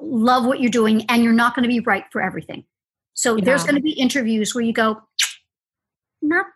[0.00, 2.64] love what you're doing, and you're not going to be right for everything.
[3.14, 3.44] So yeah.
[3.44, 5.02] there's going to be interviews where you go,
[6.22, 6.46] not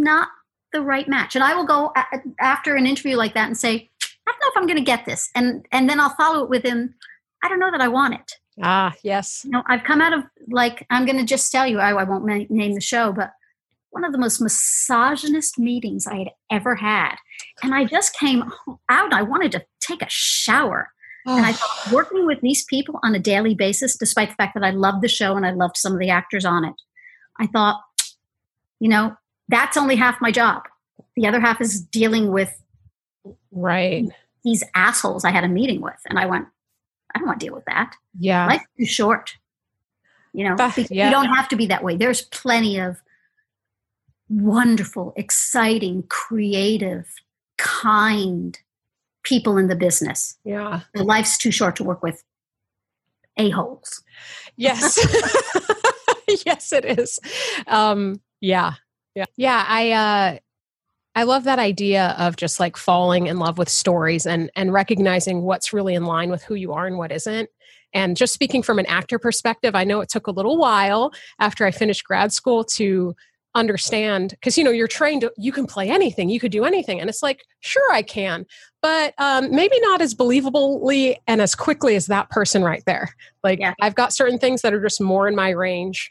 [0.00, 0.28] not
[0.72, 1.34] the right match.
[1.34, 4.48] And I will go a- after an interview like that and say, I don't know
[4.48, 5.30] if I'm going to get this.
[5.34, 6.94] And and then I'll follow it with him.
[7.42, 8.32] I don't know that I want it.
[8.62, 9.42] Ah, yes.
[9.44, 11.78] You know, I've come out of like I'm going to just tell you.
[11.78, 13.32] I, I won't ma- name the show, but
[13.90, 17.16] one of the most misogynist meetings I had ever had,
[17.62, 18.42] and I just came
[18.88, 19.12] out.
[19.12, 20.92] I wanted to take a shower
[21.26, 21.36] Oh.
[21.36, 24.64] And I thought working with these people on a daily basis, despite the fact that
[24.64, 26.74] I loved the show and I loved some of the actors on it,
[27.38, 27.80] I thought,
[28.80, 29.16] you know,
[29.52, 30.64] that's only half my job.
[31.14, 32.52] The other half is dealing with
[33.52, 34.08] right
[34.44, 36.00] these assholes I had a meeting with.
[36.08, 36.46] And I went,
[37.14, 37.94] I don't want to deal with that.
[38.18, 38.46] Yeah.
[38.46, 39.36] Life's too short.
[40.32, 41.06] You know, uh, yeah.
[41.06, 41.96] you don't have to be that way.
[41.96, 43.02] There's plenty of
[44.28, 47.06] wonderful, exciting, creative,
[47.58, 48.58] kind
[49.22, 50.38] people in the business.
[50.44, 50.80] Yeah.
[50.94, 52.24] life's too short to work with
[53.36, 54.02] a-holes.
[54.56, 54.98] Yes.
[56.46, 57.18] yes, it is.
[57.66, 58.74] Um, yeah.
[59.14, 59.24] Yeah.
[59.36, 59.64] Yeah.
[59.66, 60.38] I, uh,
[61.14, 65.42] I love that idea of just like falling in love with stories and and recognizing
[65.42, 67.50] what's really in line with who you are and what isn't.
[67.94, 71.66] And just speaking from an actor perspective, I know it took a little while after
[71.66, 73.14] I finished grad school to
[73.54, 77.10] understand because you know you're trained you can play anything you could do anything and
[77.10, 78.46] it's like sure i can
[78.80, 83.60] but um, maybe not as believably and as quickly as that person right there like
[83.60, 83.74] yeah.
[83.82, 86.10] i've got certain things that are just more in my range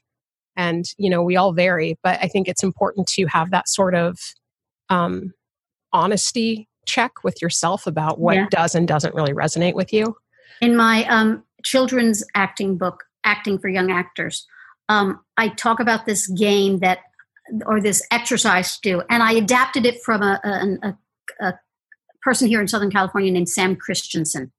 [0.55, 3.95] and you know we all vary but i think it's important to have that sort
[3.95, 4.19] of
[4.89, 5.33] um,
[5.93, 8.47] honesty check with yourself about what yeah.
[8.49, 10.15] does and doesn't really resonate with you
[10.61, 14.45] in my um, children's acting book acting for young actors
[14.89, 16.99] um, i talk about this game that
[17.65, 19.03] or this exercise to do.
[19.09, 20.97] And I adapted it from a, a,
[21.45, 21.53] a
[22.21, 24.51] person here in Southern California named Sam Christensen.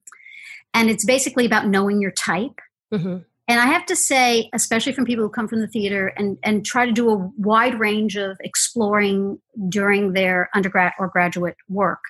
[0.74, 2.60] And it's basically about knowing your type.
[2.92, 3.18] Mm-hmm.
[3.48, 6.64] And I have to say, especially from people who come from the theater and, and
[6.64, 12.00] try to do a wide range of exploring during their undergrad or graduate work,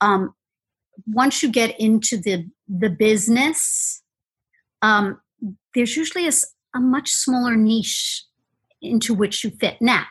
[0.00, 0.34] um,
[1.06, 4.02] once you get into the the business,
[4.82, 5.20] um,
[5.74, 6.32] there's usually a,
[6.74, 8.24] a much smaller niche
[8.80, 9.76] into which you fit.
[9.80, 10.04] Now,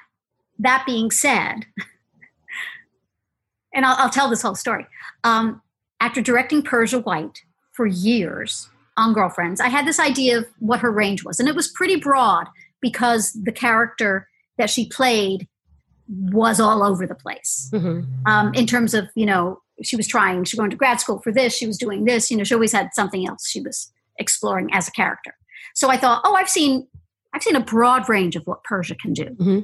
[0.60, 1.66] that being said,
[3.74, 4.86] and I'll, I'll, tell this whole story.
[5.24, 5.62] Um,
[6.00, 7.42] after directing Persia White
[7.72, 11.56] for years on Girlfriends, I had this idea of what her range was, and it
[11.56, 12.48] was pretty broad
[12.82, 14.28] because the character
[14.58, 15.48] that she played
[16.08, 18.02] was all over the place mm-hmm.
[18.26, 21.20] um, in terms of you know she was trying she was going to grad school
[21.20, 23.92] for this she was doing this you know she always had something else she was
[24.20, 25.34] exploring as a character
[25.74, 26.86] so i thought oh i've seen
[27.34, 29.60] i've seen a broad range of what persia can do mm-hmm.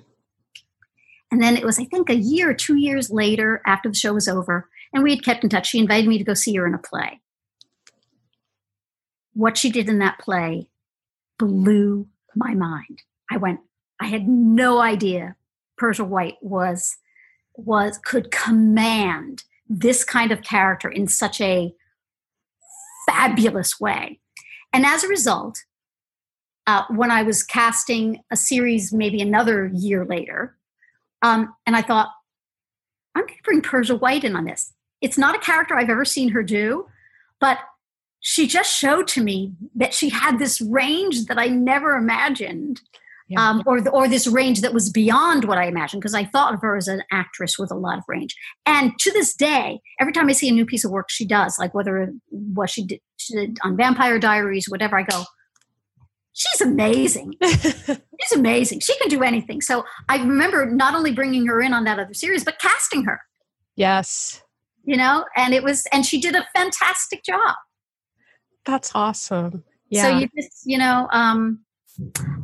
[1.31, 4.13] And then it was, I think, a year or two years later after the show
[4.13, 5.67] was over, and we had kept in touch.
[5.67, 7.21] She invited me to go see her in a play.
[9.33, 10.69] What she did in that play
[11.37, 13.03] blew my mind.
[13.31, 13.59] I went,
[13.99, 15.35] I had no idea
[15.77, 16.97] Persia White was
[17.55, 21.73] was could command this kind of character in such a
[23.07, 24.19] fabulous way.
[24.71, 25.59] And as a result,
[26.67, 30.55] uh, when I was casting a series, maybe another year later,
[31.21, 32.09] um, and I thought,
[33.15, 34.73] I'm going to bring Persia White in on this.
[35.01, 36.85] It's not a character I've ever seen her do,
[37.39, 37.57] but
[38.21, 42.81] she just showed to me that she had this range that I never imagined.
[43.29, 43.47] Yeah.
[43.47, 46.61] Um, or, or this range that was beyond what I imagined, because I thought of
[46.61, 48.35] her as an actress with a lot of range.
[48.65, 51.59] And to this day, every time I see a new piece of work she does,
[51.59, 55.25] like whether what she did, she did on Vampire Diaries, whatever, I go,
[56.33, 57.35] she's amazing.
[57.43, 58.79] she's amazing.
[58.79, 59.61] She can do anything.
[59.61, 63.21] So I remember not only bringing her in on that other series, but casting her.
[63.75, 64.41] Yes.
[64.85, 67.55] You know, and it was, and she did a fantastic job.
[68.69, 69.63] That's awesome.
[69.89, 70.03] Yeah.
[70.03, 71.61] So you just, you know, um,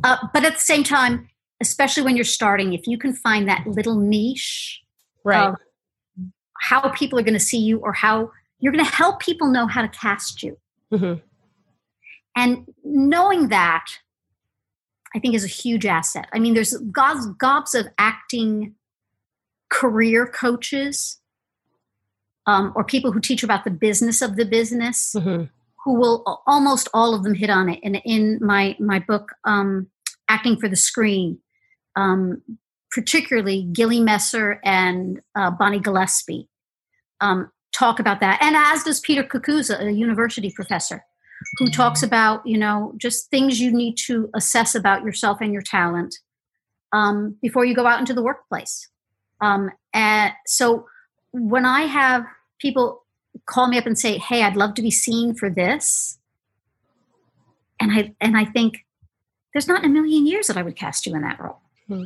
[0.02, 1.28] uh, but at the same time,
[1.60, 4.82] especially when you're starting, if you can find that little niche,
[5.24, 5.54] right?
[6.60, 9.66] how people are going to see you, or how you're going to help people know
[9.66, 10.58] how to cast you.
[10.92, 11.20] Mm-hmm.
[12.34, 13.86] And knowing that,
[15.14, 16.28] I think, is a huge asset.
[16.32, 18.74] I mean, there's gobs, gobs of acting
[19.70, 21.20] career coaches
[22.46, 25.44] um, or people who teach about the business of the business mm-hmm.
[25.86, 27.78] Who will almost all of them hit on it.
[27.84, 29.86] And in my, my book, um,
[30.28, 31.38] Acting for the Screen,
[31.94, 32.42] um,
[32.90, 36.48] particularly Gilly Messer and uh, Bonnie Gillespie
[37.20, 38.42] um, talk about that.
[38.42, 41.04] And as does Peter Kakuza, a university professor
[41.58, 45.62] who talks about you know just things you need to assess about yourself and your
[45.62, 46.16] talent
[46.92, 48.88] um, before you go out into the workplace
[49.40, 50.86] um, and so
[51.32, 52.24] when i have
[52.58, 53.04] people
[53.46, 56.18] call me up and say hey i'd love to be seen for this
[57.80, 58.84] and i and i think
[59.52, 61.58] there's not a million years that i would cast you in that role
[61.90, 62.04] mm-hmm.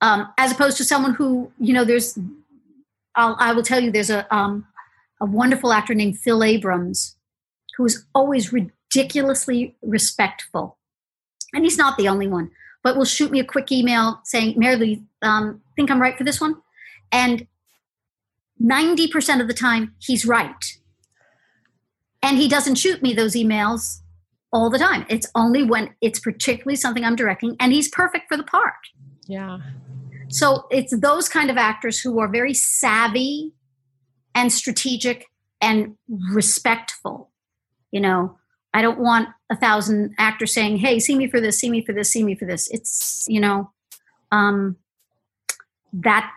[0.00, 2.18] um, as opposed to someone who you know there's
[3.14, 4.66] I'll, i will tell you there's a um,
[5.20, 7.16] a wonderful actor named phil abrams
[7.76, 10.78] who is always ridiculously respectful.
[11.54, 12.50] And he's not the only one,
[12.82, 16.40] but will shoot me a quick email saying, Mary um, think I'm right for this
[16.40, 16.56] one?
[17.10, 17.46] And
[18.62, 20.64] 90% of the time, he's right.
[22.22, 24.00] and he doesn't shoot me those emails
[24.52, 25.04] all the time.
[25.08, 28.74] It's only when it's particularly something I'm directing, and he's perfect for the part.
[29.26, 29.58] Yeah.
[30.28, 33.52] So it's those kind of actors who are very savvy
[34.34, 35.26] and strategic
[35.60, 37.30] and respectful.
[37.90, 38.38] You know,
[38.72, 41.92] I don't want a thousand actors saying, "Hey, see me for this, see me for
[41.92, 43.70] this, see me for this." It's you know,
[44.30, 44.76] um,
[45.92, 46.30] that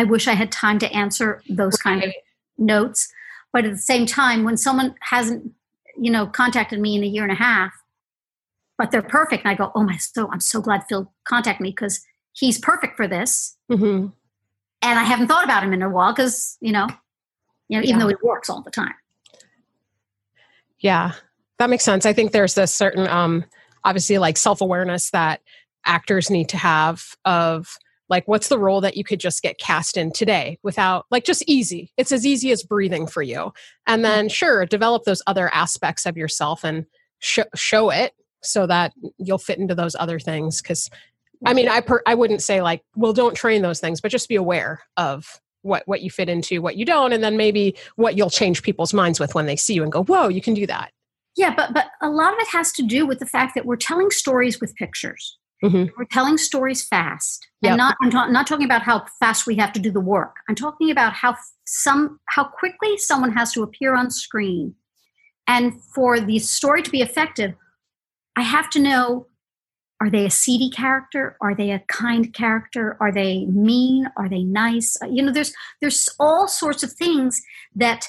[0.00, 2.10] I wish I had time to answer those kind of
[2.56, 3.12] notes.
[3.52, 5.52] But at the same time, when someone hasn't,
[6.00, 7.72] you know, contacted me in a year and a half,
[8.78, 11.68] but they're perfect, and I go, "Oh my, so I'm so glad Phil contacted me
[11.70, 12.00] because
[12.32, 14.06] he's perfect for this." Mm-hmm.
[14.82, 16.86] And I haven't thought about him in a while because you know,
[17.68, 18.04] you know, even Yeah.
[18.04, 18.94] though he works all the time.
[20.78, 21.12] Yeah,
[21.58, 22.06] that makes sense.
[22.06, 23.44] I think there's this certain, um,
[23.84, 25.42] obviously, like self awareness that
[25.84, 27.76] actors need to have of
[28.10, 31.42] like, what's the role that you could just get cast in today without, like, just
[31.46, 31.92] easy.
[31.96, 33.52] It's as easy as breathing for you.
[33.86, 36.84] And then, sure, develop those other aspects of yourself and
[37.20, 40.60] sh- show it so that you'll fit into those other things.
[40.60, 40.90] Because,
[41.46, 44.28] I mean, I per- I wouldn't say like, well, don't train those things, but just
[44.28, 48.16] be aware of what what you fit into, what you don't, and then maybe what
[48.16, 50.66] you'll change people's minds with when they see you and go, "Whoa, you can do
[50.66, 50.90] that."
[51.36, 53.76] Yeah, but but a lot of it has to do with the fact that we're
[53.76, 55.38] telling stories with pictures.
[55.62, 55.90] Mhm.
[55.96, 57.70] We're telling stories fast, Yep.
[57.72, 60.36] and not I'm ta- not talking about how fast we have to do the work.
[60.48, 61.36] I'm talking about how
[61.66, 64.74] some how quickly someone has to appear on screen,
[65.46, 67.54] and for the story to be effective,
[68.36, 69.26] I have to know:
[70.00, 71.36] are they a seedy character?
[71.42, 72.96] Are they a kind character?
[72.98, 74.08] Are they mean?
[74.16, 74.96] Are they nice?
[75.02, 75.52] Uh, You know, there's
[75.82, 77.42] there's all sorts of things
[77.74, 78.08] that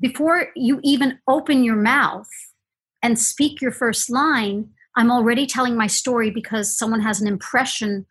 [0.00, 2.28] before you even open your mouth
[3.00, 8.06] and speak your first line, I'm already telling my story because someone has an impression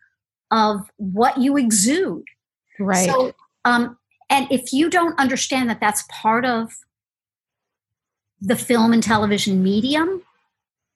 [0.52, 2.26] of what you exude.
[2.80, 3.10] Right.
[3.10, 3.34] So,
[3.66, 3.98] um,
[4.30, 6.72] and if you don't understand that that's part of
[8.42, 10.24] the film and television medium,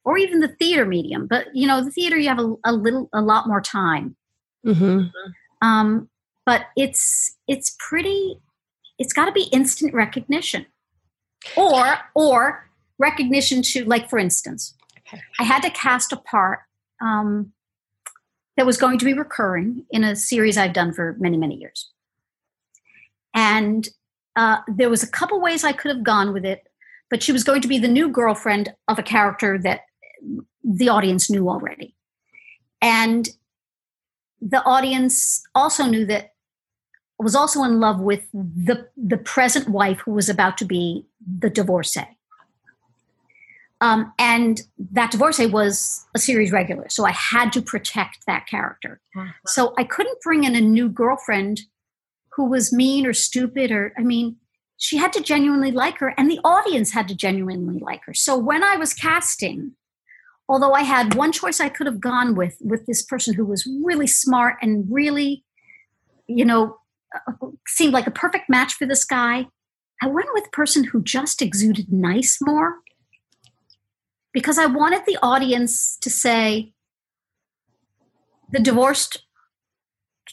[0.05, 3.09] or even the theater medium, but you know, the theater you have a, a little,
[3.13, 4.15] a lot more time.
[4.63, 5.03] hmm
[5.61, 6.09] Um,
[6.45, 8.39] but it's it's pretty.
[8.99, 10.65] It's got to be instant recognition,
[11.55, 14.75] or or recognition to like for instance.
[15.39, 16.59] I had to cast a part
[17.01, 17.51] um,
[18.57, 21.91] that was going to be recurring in a series I've done for many many years,
[23.33, 23.87] and
[24.35, 26.67] uh, there was a couple ways I could have gone with it,
[27.09, 29.81] but she was going to be the new girlfriend of a character that
[30.63, 31.95] the audience knew already,
[32.81, 33.29] and
[34.41, 36.33] the audience also knew that
[37.19, 41.05] was also in love with the the present wife who was about to be
[41.39, 42.17] the divorcee.
[43.83, 44.61] Um, and
[44.93, 49.01] that divorcee was a series regular, so I had to protect that character.
[49.47, 51.59] So I couldn't bring in a new girlfriend
[52.31, 54.37] who was mean or stupid, or I mean,
[54.77, 58.13] she had to genuinely like her, and the audience had to genuinely like her.
[58.13, 59.73] So when I was casting,
[60.47, 63.67] although I had one choice I could have gone with, with this person who was
[63.83, 65.43] really smart and really,
[66.25, 66.77] you know,
[67.67, 69.47] seemed like a perfect match for this guy,
[70.01, 72.77] I went with a person who just exuded nice more
[74.33, 76.73] because I wanted the audience to say
[78.51, 79.23] the divorced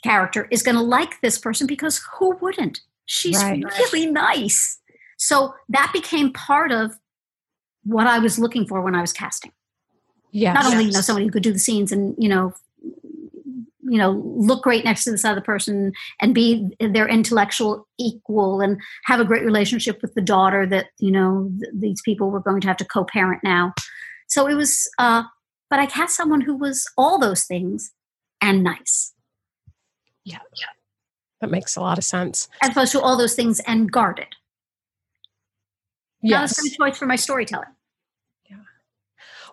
[0.02, 2.80] character is going to like this person because who wouldn't?
[3.06, 3.62] She's Right.
[3.64, 4.78] really nice.
[5.18, 6.98] So that became part of
[7.84, 9.52] what I was looking for when I was casting
[10.32, 10.54] Yes.
[10.54, 12.52] not only you know somebody who could do the scenes and you know
[13.90, 18.80] you know look great next to this other person and be their intellectual equal and
[19.06, 22.60] have a great relationship with the daughter that you know th- these people were going
[22.60, 23.72] to have to co-parent now
[24.28, 25.22] so it was uh
[25.68, 27.90] but i cast someone who was all those things
[28.40, 29.12] and nice
[30.24, 30.38] Yeah.
[30.56, 30.66] Yeah.
[31.40, 32.48] that makes a lot of sense.
[32.62, 34.28] as opposed to all those things and guarded
[36.22, 36.66] that was Yes.
[36.72, 37.68] a choice for my storytelling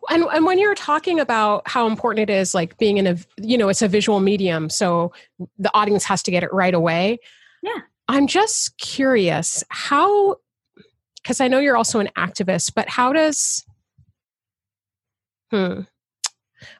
[0.09, 3.57] and and when you're talking about how important it is like being in a you
[3.57, 5.11] know it's a visual medium so
[5.57, 7.17] the audience has to get it right away
[7.61, 7.79] Yeah.
[8.07, 10.37] i'm just curious how
[11.21, 13.65] because i know you're also an activist but how does
[15.51, 15.81] hmm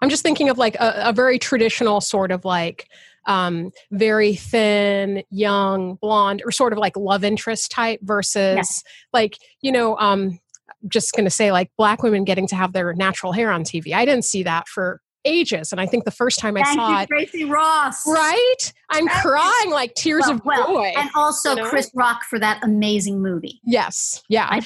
[0.02, 2.88] i'm just thinking of like a, a very traditional sort of like
[3.26, 8.84] um very thin young blonde or sort of like love interest type versus Yes.
[9.14, 10.40] like you know um
[10.88, 13.94] just going to say like black women getting to have their natural hair on TV.
[13.94, 16.90] I didn't see that for ages, and I think the first time I thank saw
[16.90, 19.30] you it, tracee ross right, I'm Thank you.
[19.30, 20.94] crying like tears well, of well, joy.
[20.96, 21.70] and also you know?
[21.70, 24.62] chris rock for that amazing movie yes, yeah, I,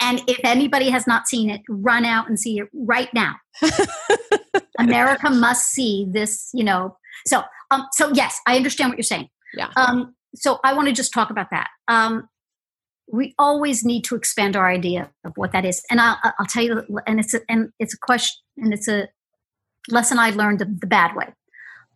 [0.00, 3.36] and if anybody has not seen it, run out and see it right now.
[4.80, 6.96] America must see this, you know.
[7.26, 9.28] So, um, so yes, I understand what you're saying.
[9.54, 9.68] Yeah.
[9.76, 11.68] Um, so I want to just talk about that.
[11.88, 12.28] Um,
[13.12, 15.82] we always need to expand our idea of what that is.
[15.90, 19.08] And I'll, I'll tell you, and it's a, and it's a question, and it's a
[19.88, 21.26] lesson I learned the, bad way.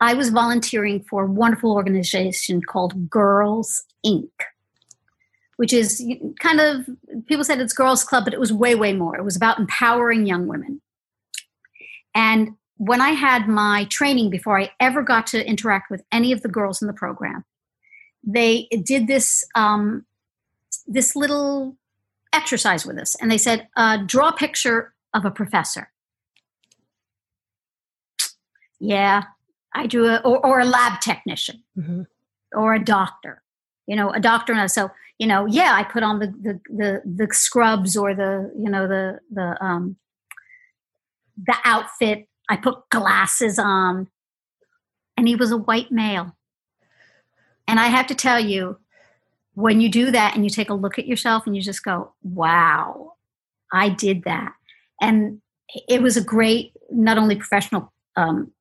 [0.00, 4.28] I was volunteering for a wonderful organization called Girls Inc.,
[5.56, 6.04] which is
[6.40, 6.88] kind of
[7.26, 9.16] people said it's girls club, but it was way way more.
[9.16, 10.80] It was about empowering young women.
[12.14, 16.42] And when I had my training before I ever got to interact with any of
[16.42, 17.44] the girls in the program,
[18.26, 20.04] they did this um,
[20.86, 21.76] this little
[22.32, 25.90] exercise with us, and they said, uh, "Draw a picture of a professor."
[28.80, 29.24] Yeah,
[29.74, 32.02] I drew a or, or a lab technician mm-hmm.
[32.52, 33.42] or a doctor.
[33.86, 34.54] You know, a doctor.
[34.54, 38.52] And so you know, yeah, I put on the the the, the scrubs or the
[38.56, 39.96] you know the the um,
[41.36, 42.28] the outfit.
[42.48, 44.08] I put glasses on,
[45.16, 46.36] and he was a white male.
[47.66, 48.78] And I have to tell you,
[49.54, 52.12] when you do that and you take a look at yourself and you just go,
[52.22, 53.14] wow,
[53.72, 54.52] I did that.
[55.00, 55.40] And
[55.88, 58.52] it was a great, not only professional um,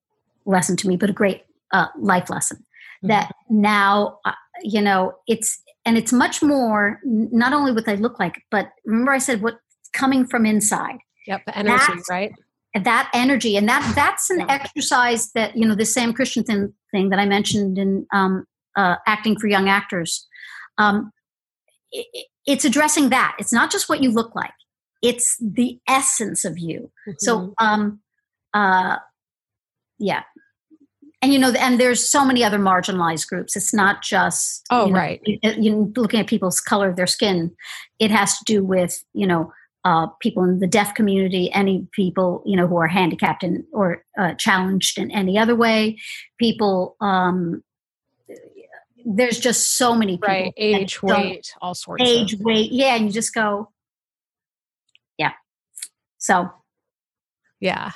[0.46, 3.08] lesson to me, but a great uh, life lesson mm-hmm.
[3.08, 8.20] that now, uh, you know, it's, and it's much more not only what they look
[8.20, 9.60] like, but remember I said what
[9.94, 10.98] coming from inside.
[11.28, 12.34] Yep, the energy, that's, right?
[12.76, 14.48] That energy, and that that's an yeah.
[14.50, 19.40] exercise that you know the Sam Christensen thing that I mentioned in um, uh, acting
[19.40, 20.28] for young actors.
[20.78, 21.12] Um,
[21.92, 23.36] it, it's addressing that.
[23.40, 24.54] It's not just what you look like;
[25.02, 26.92] it's the essence of you.
[27.08, 27.12] Mm-hmm.
[27.20, 28.00] So, um,
[28.54, 28.98] uh,
[30.00, 30.24] yeah,
[31.24, 33.56] and you know, and there's so many other marginalized groups.
[33.56, 37.08] It's not just oh you know, right, you, you looking at people's color of their
[37.08, 37.56] skin.
[37.98, 39.54] It has to do with you know
[39.86, 44.04] uh, people in the deaf community, any people you know who are handicapped and or
[44.18, 45.98] uh, challenged in any other way,
[46.40, 47.64] people um,
[49.06, 50.30] there's just so many people.
[50.30, 50.54] Right.
[50.58, 52.04] Age, weight, all sorts.
[52.04, 52.42] Age, of.
[52.42, 52.72] weight.
[52.72, 52.96] Yeah.
[52.96, 53.70] And you just go,
[55.18, 55.32] yeah.
[56.18, 56.50] So.
[57.60, 57.92] Yeah.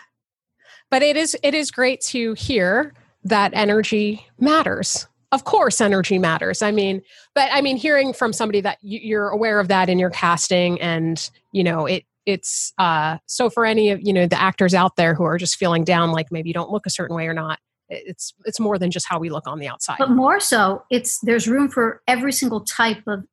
[0.90, 2.94] But it is, it is great to hear
[3.24, 5.08] that energy matters.
[5.34, 6.62] Of course, energy matters.
[6.62, 7.02] I mean,
[7.36, 11.30] but I mean, hearing from somebody that you're aware of that in your casting and,
[11.52, 15.16] you know, it, it's uh so for any of you know the actors out there
[15.16, 17.58] who are just feeling down like maybe you don't look a certain way or not
[17.90, 19.98] it's it's more than just how we look on the outside.
[20.00, 23.24] But more so it's there's room for every single type of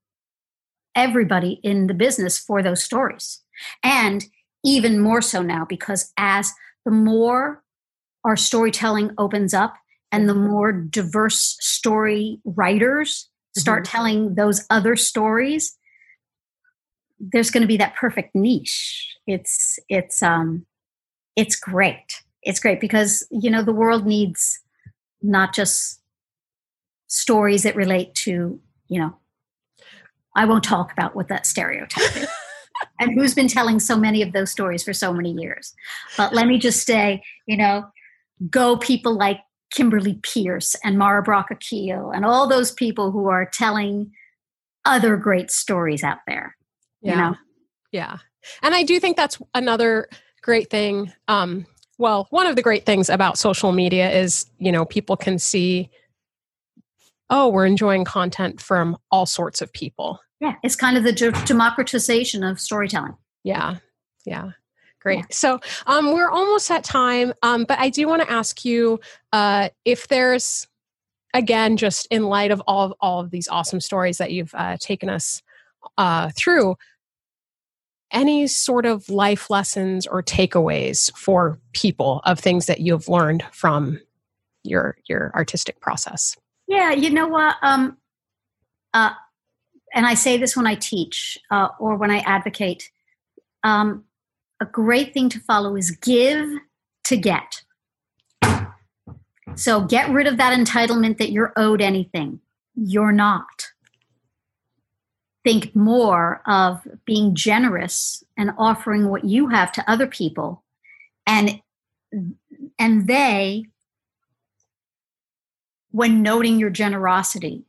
[0.95, 3.43] everybody in the business for those stories.
[3.83, 4.25] And
[4.65, 6.53] even more so now because as
[6.85, 7.63] the more
[8.25, 9.75] our storytelling opens up
[10.11, 13.97] and the more diverse story writers start mm-hmm.
[13.97, 15.77] telling those other stories
[17.33, 19.17] there's going to be that perfect niche.
[19.27, 20.67] It's it's um
[21.37, 24.61] it's great it's great because you know the world needs
[25.23, 26.01] not just
[27.07, 29.17] stories that relate to you know
[30.37, 32.29] i won't talk about what that stereotype is
[33.01, 35.75] and who's been telling so many of those stories for so many years.
[36.17, 37.87] But let me just say you know
[38.51, 39.41] go people like
[39.71, 44.13] kimberly peirce and mara brock and all those people who are telling
[44.85, 46.57] other great stories out there
[47.01, 47.11] yeah.
[47.11, 47.37] you know?
[47.93, 48.17] Yeah.
[48.63, 50.09] And i do think that's another
[50.43, 51.67] great thing um
[51.99, 55.91] well, one of the great things about social media is, you know, people can see,
[57.31, 60.21] oh, we're enjoying content from all sorts of people.
[60.41, 61.13] Yeah, it's kind of the
[61.47, 63.17] democratization of storytelling.
[63.45, 63.77] Yeah,
[64.27, 64.51] yeah.
[65.01, 65.19] Great.
[65.19, 65.25] Yeah.
[65.31, 69.01] So um, we're almost at time, um, but I do want to ask you
[69.33, 70.67] uh, if there's,
[71.35, 74.79] again, just in light of all of, all of these awesome stories that you've uh,
[74.81, 75.43] taken us
[75.99, 76.77] uh, through,
[78.11, 84.01] any sort of life lessons or takeaways for people of things that you've learned from
[84.63, 86.37] your your artistic process?
[86.69, 87.99] Yeah you know what um
[88.93, 89.11] uh
[89.93, 92.91] and i say this when i teach uh, or when i advocate
[93.65, 94.05] um
[94.61, 96.49] a great thing to follow is give
[97.05, 97.63] to get.
[99.57, 102.41] So get rid of that entitlement that you're owed anything.
[102.75, 103.69] You're not
[105.45, 110.65] think more of being generous and offering what you have to other people.
[111.27, 111.61] And
[112.79, 113.67] and they
[115.91, 117.65] when noting your generosity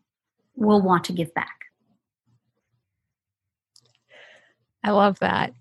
[0.56, 1.66] will want to give back.
[4.84, 5.54] I love that.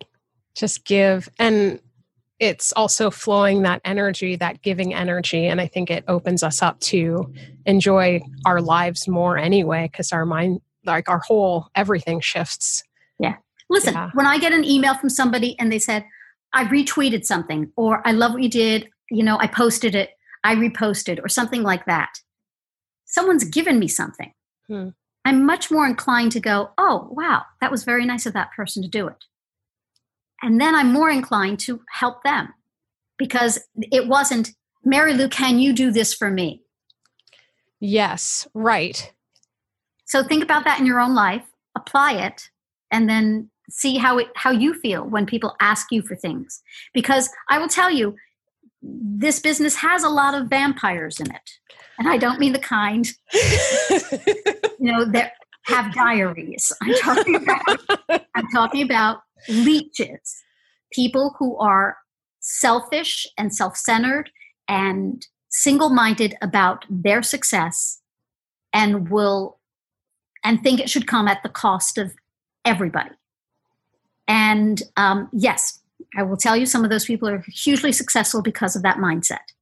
[0.55, 1.81] Just give and
[2.41, 6.79] it's also flowing that energy that giving energy and i think it opens us up
[6.81, 7.33] to
[7.65, 12.83] enjoy our lives more anyway because our mind like our whole everything shifts.
[13.19, 13.37] Yeah.
[13.71, 14.11] Listen, yeah.
[14.15, 16.05] when I get an email from somebody and they said,
[16.53, 20.11] I retweeted something, or I love what you did, you know, I posted it,
[20.45, 22.15] I reposted, or something like that.
[23.07, 24.33] Someone's given me something.
[24.69, 24.91] Hmm.
[25.25, 28.83] I'm much more inclined to go, oh, wow, that was very nice of that person
[28.83, 29.25] to do it.
[30.43, 32.53] And then I'm more inclined to help them
[33.19, 34.51] because it wasn't,
[34.85, 36.63] Mary Lou, can you do this for me?
[37.81, 39.13] Yes, right.
[40.15, 41.43] So think about that in your own life,
[41.75, 42.49] apply it,
[42.93, 46.63] and then see how it how you feel when people ask you for things.
[46.93, 48.15] Because I will tell you,
[48.81, 51.51] this business has a lot of vampires in it.
[51.99, 55.33] And I don't mean the kind, you know, that
[55.65, 56.71] have diaries.
[56.81, 57.81] I'm talking about
[58.37, 60.45] I'm talking about leeches,
[60.93, 61.97] people who are
[62.39, 64.31] selfish and self-centered
[64.69, 68.01] and single-minded about their success
[68.73, 69.59] and will
[70.45, 72.15] and think it should come at the cost of
[72.65, 73.11] everybody.
[74.29, 75.81] And um, yes,
[76.17, 79.53] I will tell you some of those people are hugely successful because of that mindset.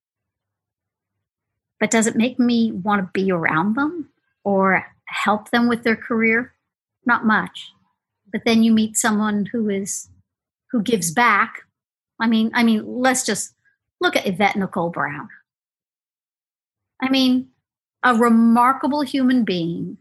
[1.80, 4.10] But does it make me want to be around them
[4.44, 6.52] or help them with their career?
[7.06, 7.72] Not much.
[8.32, 10.08] But then you meet someone who is
[10.70, 11.62] who gives back.
[12.20, 13.54] I mean, I mean, let's just
[14.00, 15.28] look at Yvette Nicole Brown.
[17.00, 17.48] I mean,
[18.04, 19.98] a remarkable human being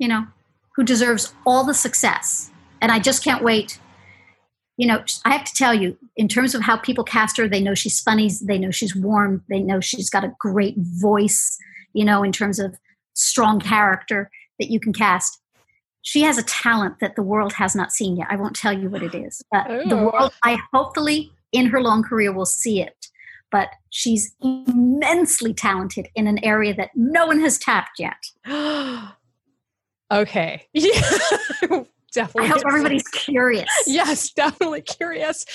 [0.00, 0.26] you know,
[0.74, 2.50] who deserves all the success.
[2.80, 3.78] And I just can't wait.
[4.78, 7.60] You know, I have to tell you, in terms of how people cast her, they
[7.60, 11.58] know she's funny, they know she's warm, they know she's got a great voice,
[11.92, 12.74] you know, in terms of
[13.12, 15.38] strong character that you can cast.
[16.00, 18.28] She has a talent that the world has not seen yet.
[18.30, 19.84] I won't tell you what it is, but Ooh.
[19.86, 20.04] the oh.
[20.04, 23.08] world, I hopefully in her long career will see it.
[23.52, 28.16] But she's immensely talented in an area that no one has tapped yet.
[30.10, 30.66] Okay.
[30.72, 31.00] Yeah.
[32.12, 32.44] definitely.
[32.44, 33.68] I hope everybody's curious.
[33.86, 35.46] Yes, definitely curious.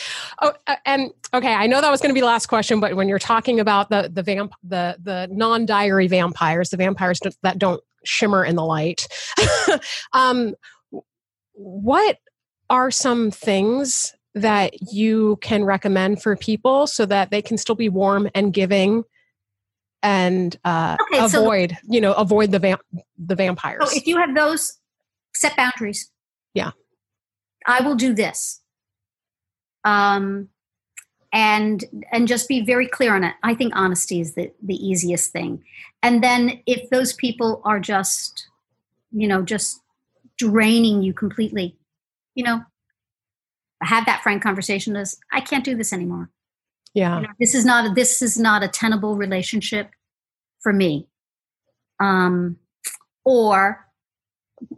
[0.41, 0.53] Oh,
[0.85, 3.19] and okay, I know that was going to be the last question, but when you're
[3.19, 8.43] talking about the the vamp the the non diary vampires, the vampires that don't shimmer
[8.45, 9.07] in the light,
[10.13, 10.55] um,
[11.53, 12.17] what
[12.69, 17.87] are some things that you can recommend for people so that they can still be
[17.87, 19.03] warm and giving
[20.05, 22.81] and uh, okay, avoid so, you know avoid the vamp
[23.17, 23.89] the vampires.
[23.89, 24.77] So if you have those
[25.33, 26.11] set boundaries,
[26.53, 26.71] yeah,
[27.65, 28.61] I will do this.
[29.83, 30.49] Um,
[31.33, 33.33] and and just be very clear on it.
[33.43, 35.63] I think honesty is the the easiest thing.
[36.03, 38.47] And then if those people are just,
[39.11, 39.81] you know, just
[40.37, 41.75] draining you completely,
[42.35, 42.61] you know,
[43.81, 46.29] have that frank conversation Is I can't do this anymore.
[46.95, 47.17] Yeah.
[47.17, 49.91] You know, this is not a, this is not a tenable relationship
[50.61, 51.07] for me.
[51.99, 52.57] Um,
[53.25, 53.85] or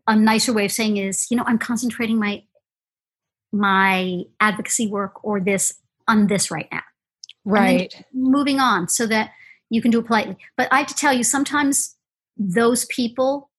[0.07, 2.43] a nicer way of saying is, you know, I'm concentrating my
[3.53, 5.76] my advocacy work or this
[6.07, 6.82] on this right now.
[7.45, 7.93] Right.
[8.13, 9.32] Moving on so that
[9.70, 10.38] you can do it politely.
[10.57, 11.95] But I have to tell you, sometimes
[12.36, 13.49] those people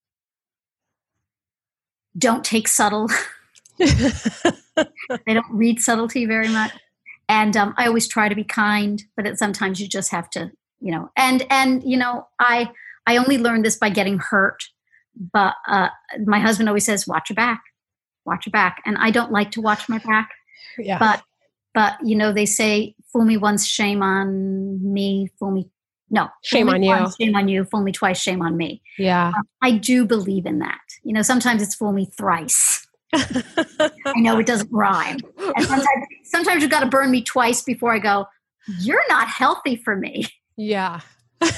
[2.17, 3.09] don't take subtle.
[3.79, 6.73] they don't read subtlety very much
[7.29, 10.51] and um, i always try to be kind but sometimes you just have to
[10.81, 12.71] you know and and you know i
[13.07, 14.63] i only learned this by getting hurt
[15.33, 15.89] but uh,
[16.27, 17.63] my husband always says watch your back
[18.25, 18.83] watch your back.
[18.85, 20.31] And i don't like to watch my back
[20.79, 20.99] yeah.
[20.99, 21.23] but
[21.75, 25.71] but you know they say fool me once shame on me fool me
[26.11, 28.83] no shame on once, you shame on you fool me twice shame on me.
[28.99, 29.29] Yeah.
[29.29, 30.81] Um, i do believe in that.
[31.03, 35.19] You know sometimes it's fool me thrice I know it doesn't rhyme.
[35.39, 38.27] And sometimes, sometimes you've got to burn me twice before I go,
[38.81, 40.27] you're not healthy for me.
[40.57, 41.01] Yeah.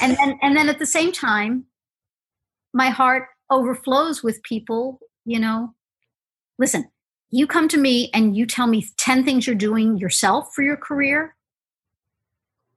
[0.02, 1.64] and then and then at the same time,
[2.72, 5.74] my heart overflows with people, you know.
[6.58, 6.90] Listen,
[7.30, 10.76] you come to me and you tell me 10 things you're doing yourself for your
[10.76, 11.34] career,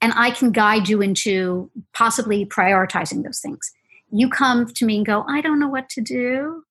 [0.01, 3.71] and I can guide you into possibly prioritizing those things.
[4.09, 6.63] You come to me and go, I don't know what to do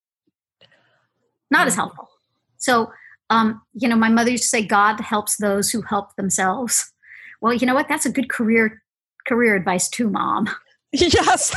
[1.52, 1.82] not as mm-hmm.
[1.82, 2.08] helpful.
[2.56, 2.90] So,
[3.30, 6.92] um, you know, my mother used to say, God helps those who help themselves.
[7.40, 7.88] Well, you know what?
[7.88, 8.82] That's a good career
[9.26, 10.50] career advice too, mom.
[10.94, 11.54] Yes.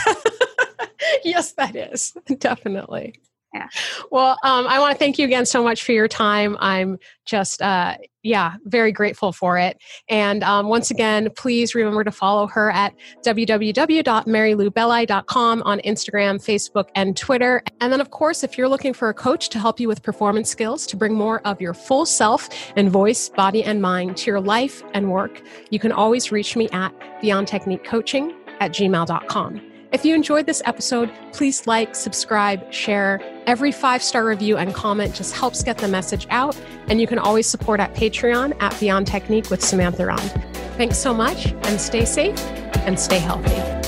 [1.25, 3.15] yes, that is definitely.
[3.55, 3.67] Yeah.
[4.11, 6.57] Well, um, I want to thank you again so much for your time.
[6.59, 9.77] I'm just, uh, yeah, very grateful for it.
[10.09, 12.93] And um, once again, please remember to follow her at
[13.25, 17.63] www.maryloubelli.com on Instagram, Facebook, and Twitter.
[17.79, 20.49] And then, of course, if you're looking for a coach to help you with performance
[20.49, 24.41] skills to bring more of your full self and voice, body, and mind to your
[24.41, 29.74] life and work, you can always reach me at Beyond Technique Coaching at gmail.com.
[29.95, 33.21] If you enjoyed this episode, please like, subscribe, share.
[33.47, 36.59] Every five star review and comment just helps get the message out.
[36.89, 40.29] And you can always support at Patreon at Beyond Technique with Samantha Rund.
[40.75, 42.37] Thanks so much and stay safe
[42.85, 43.84] and stay healthy.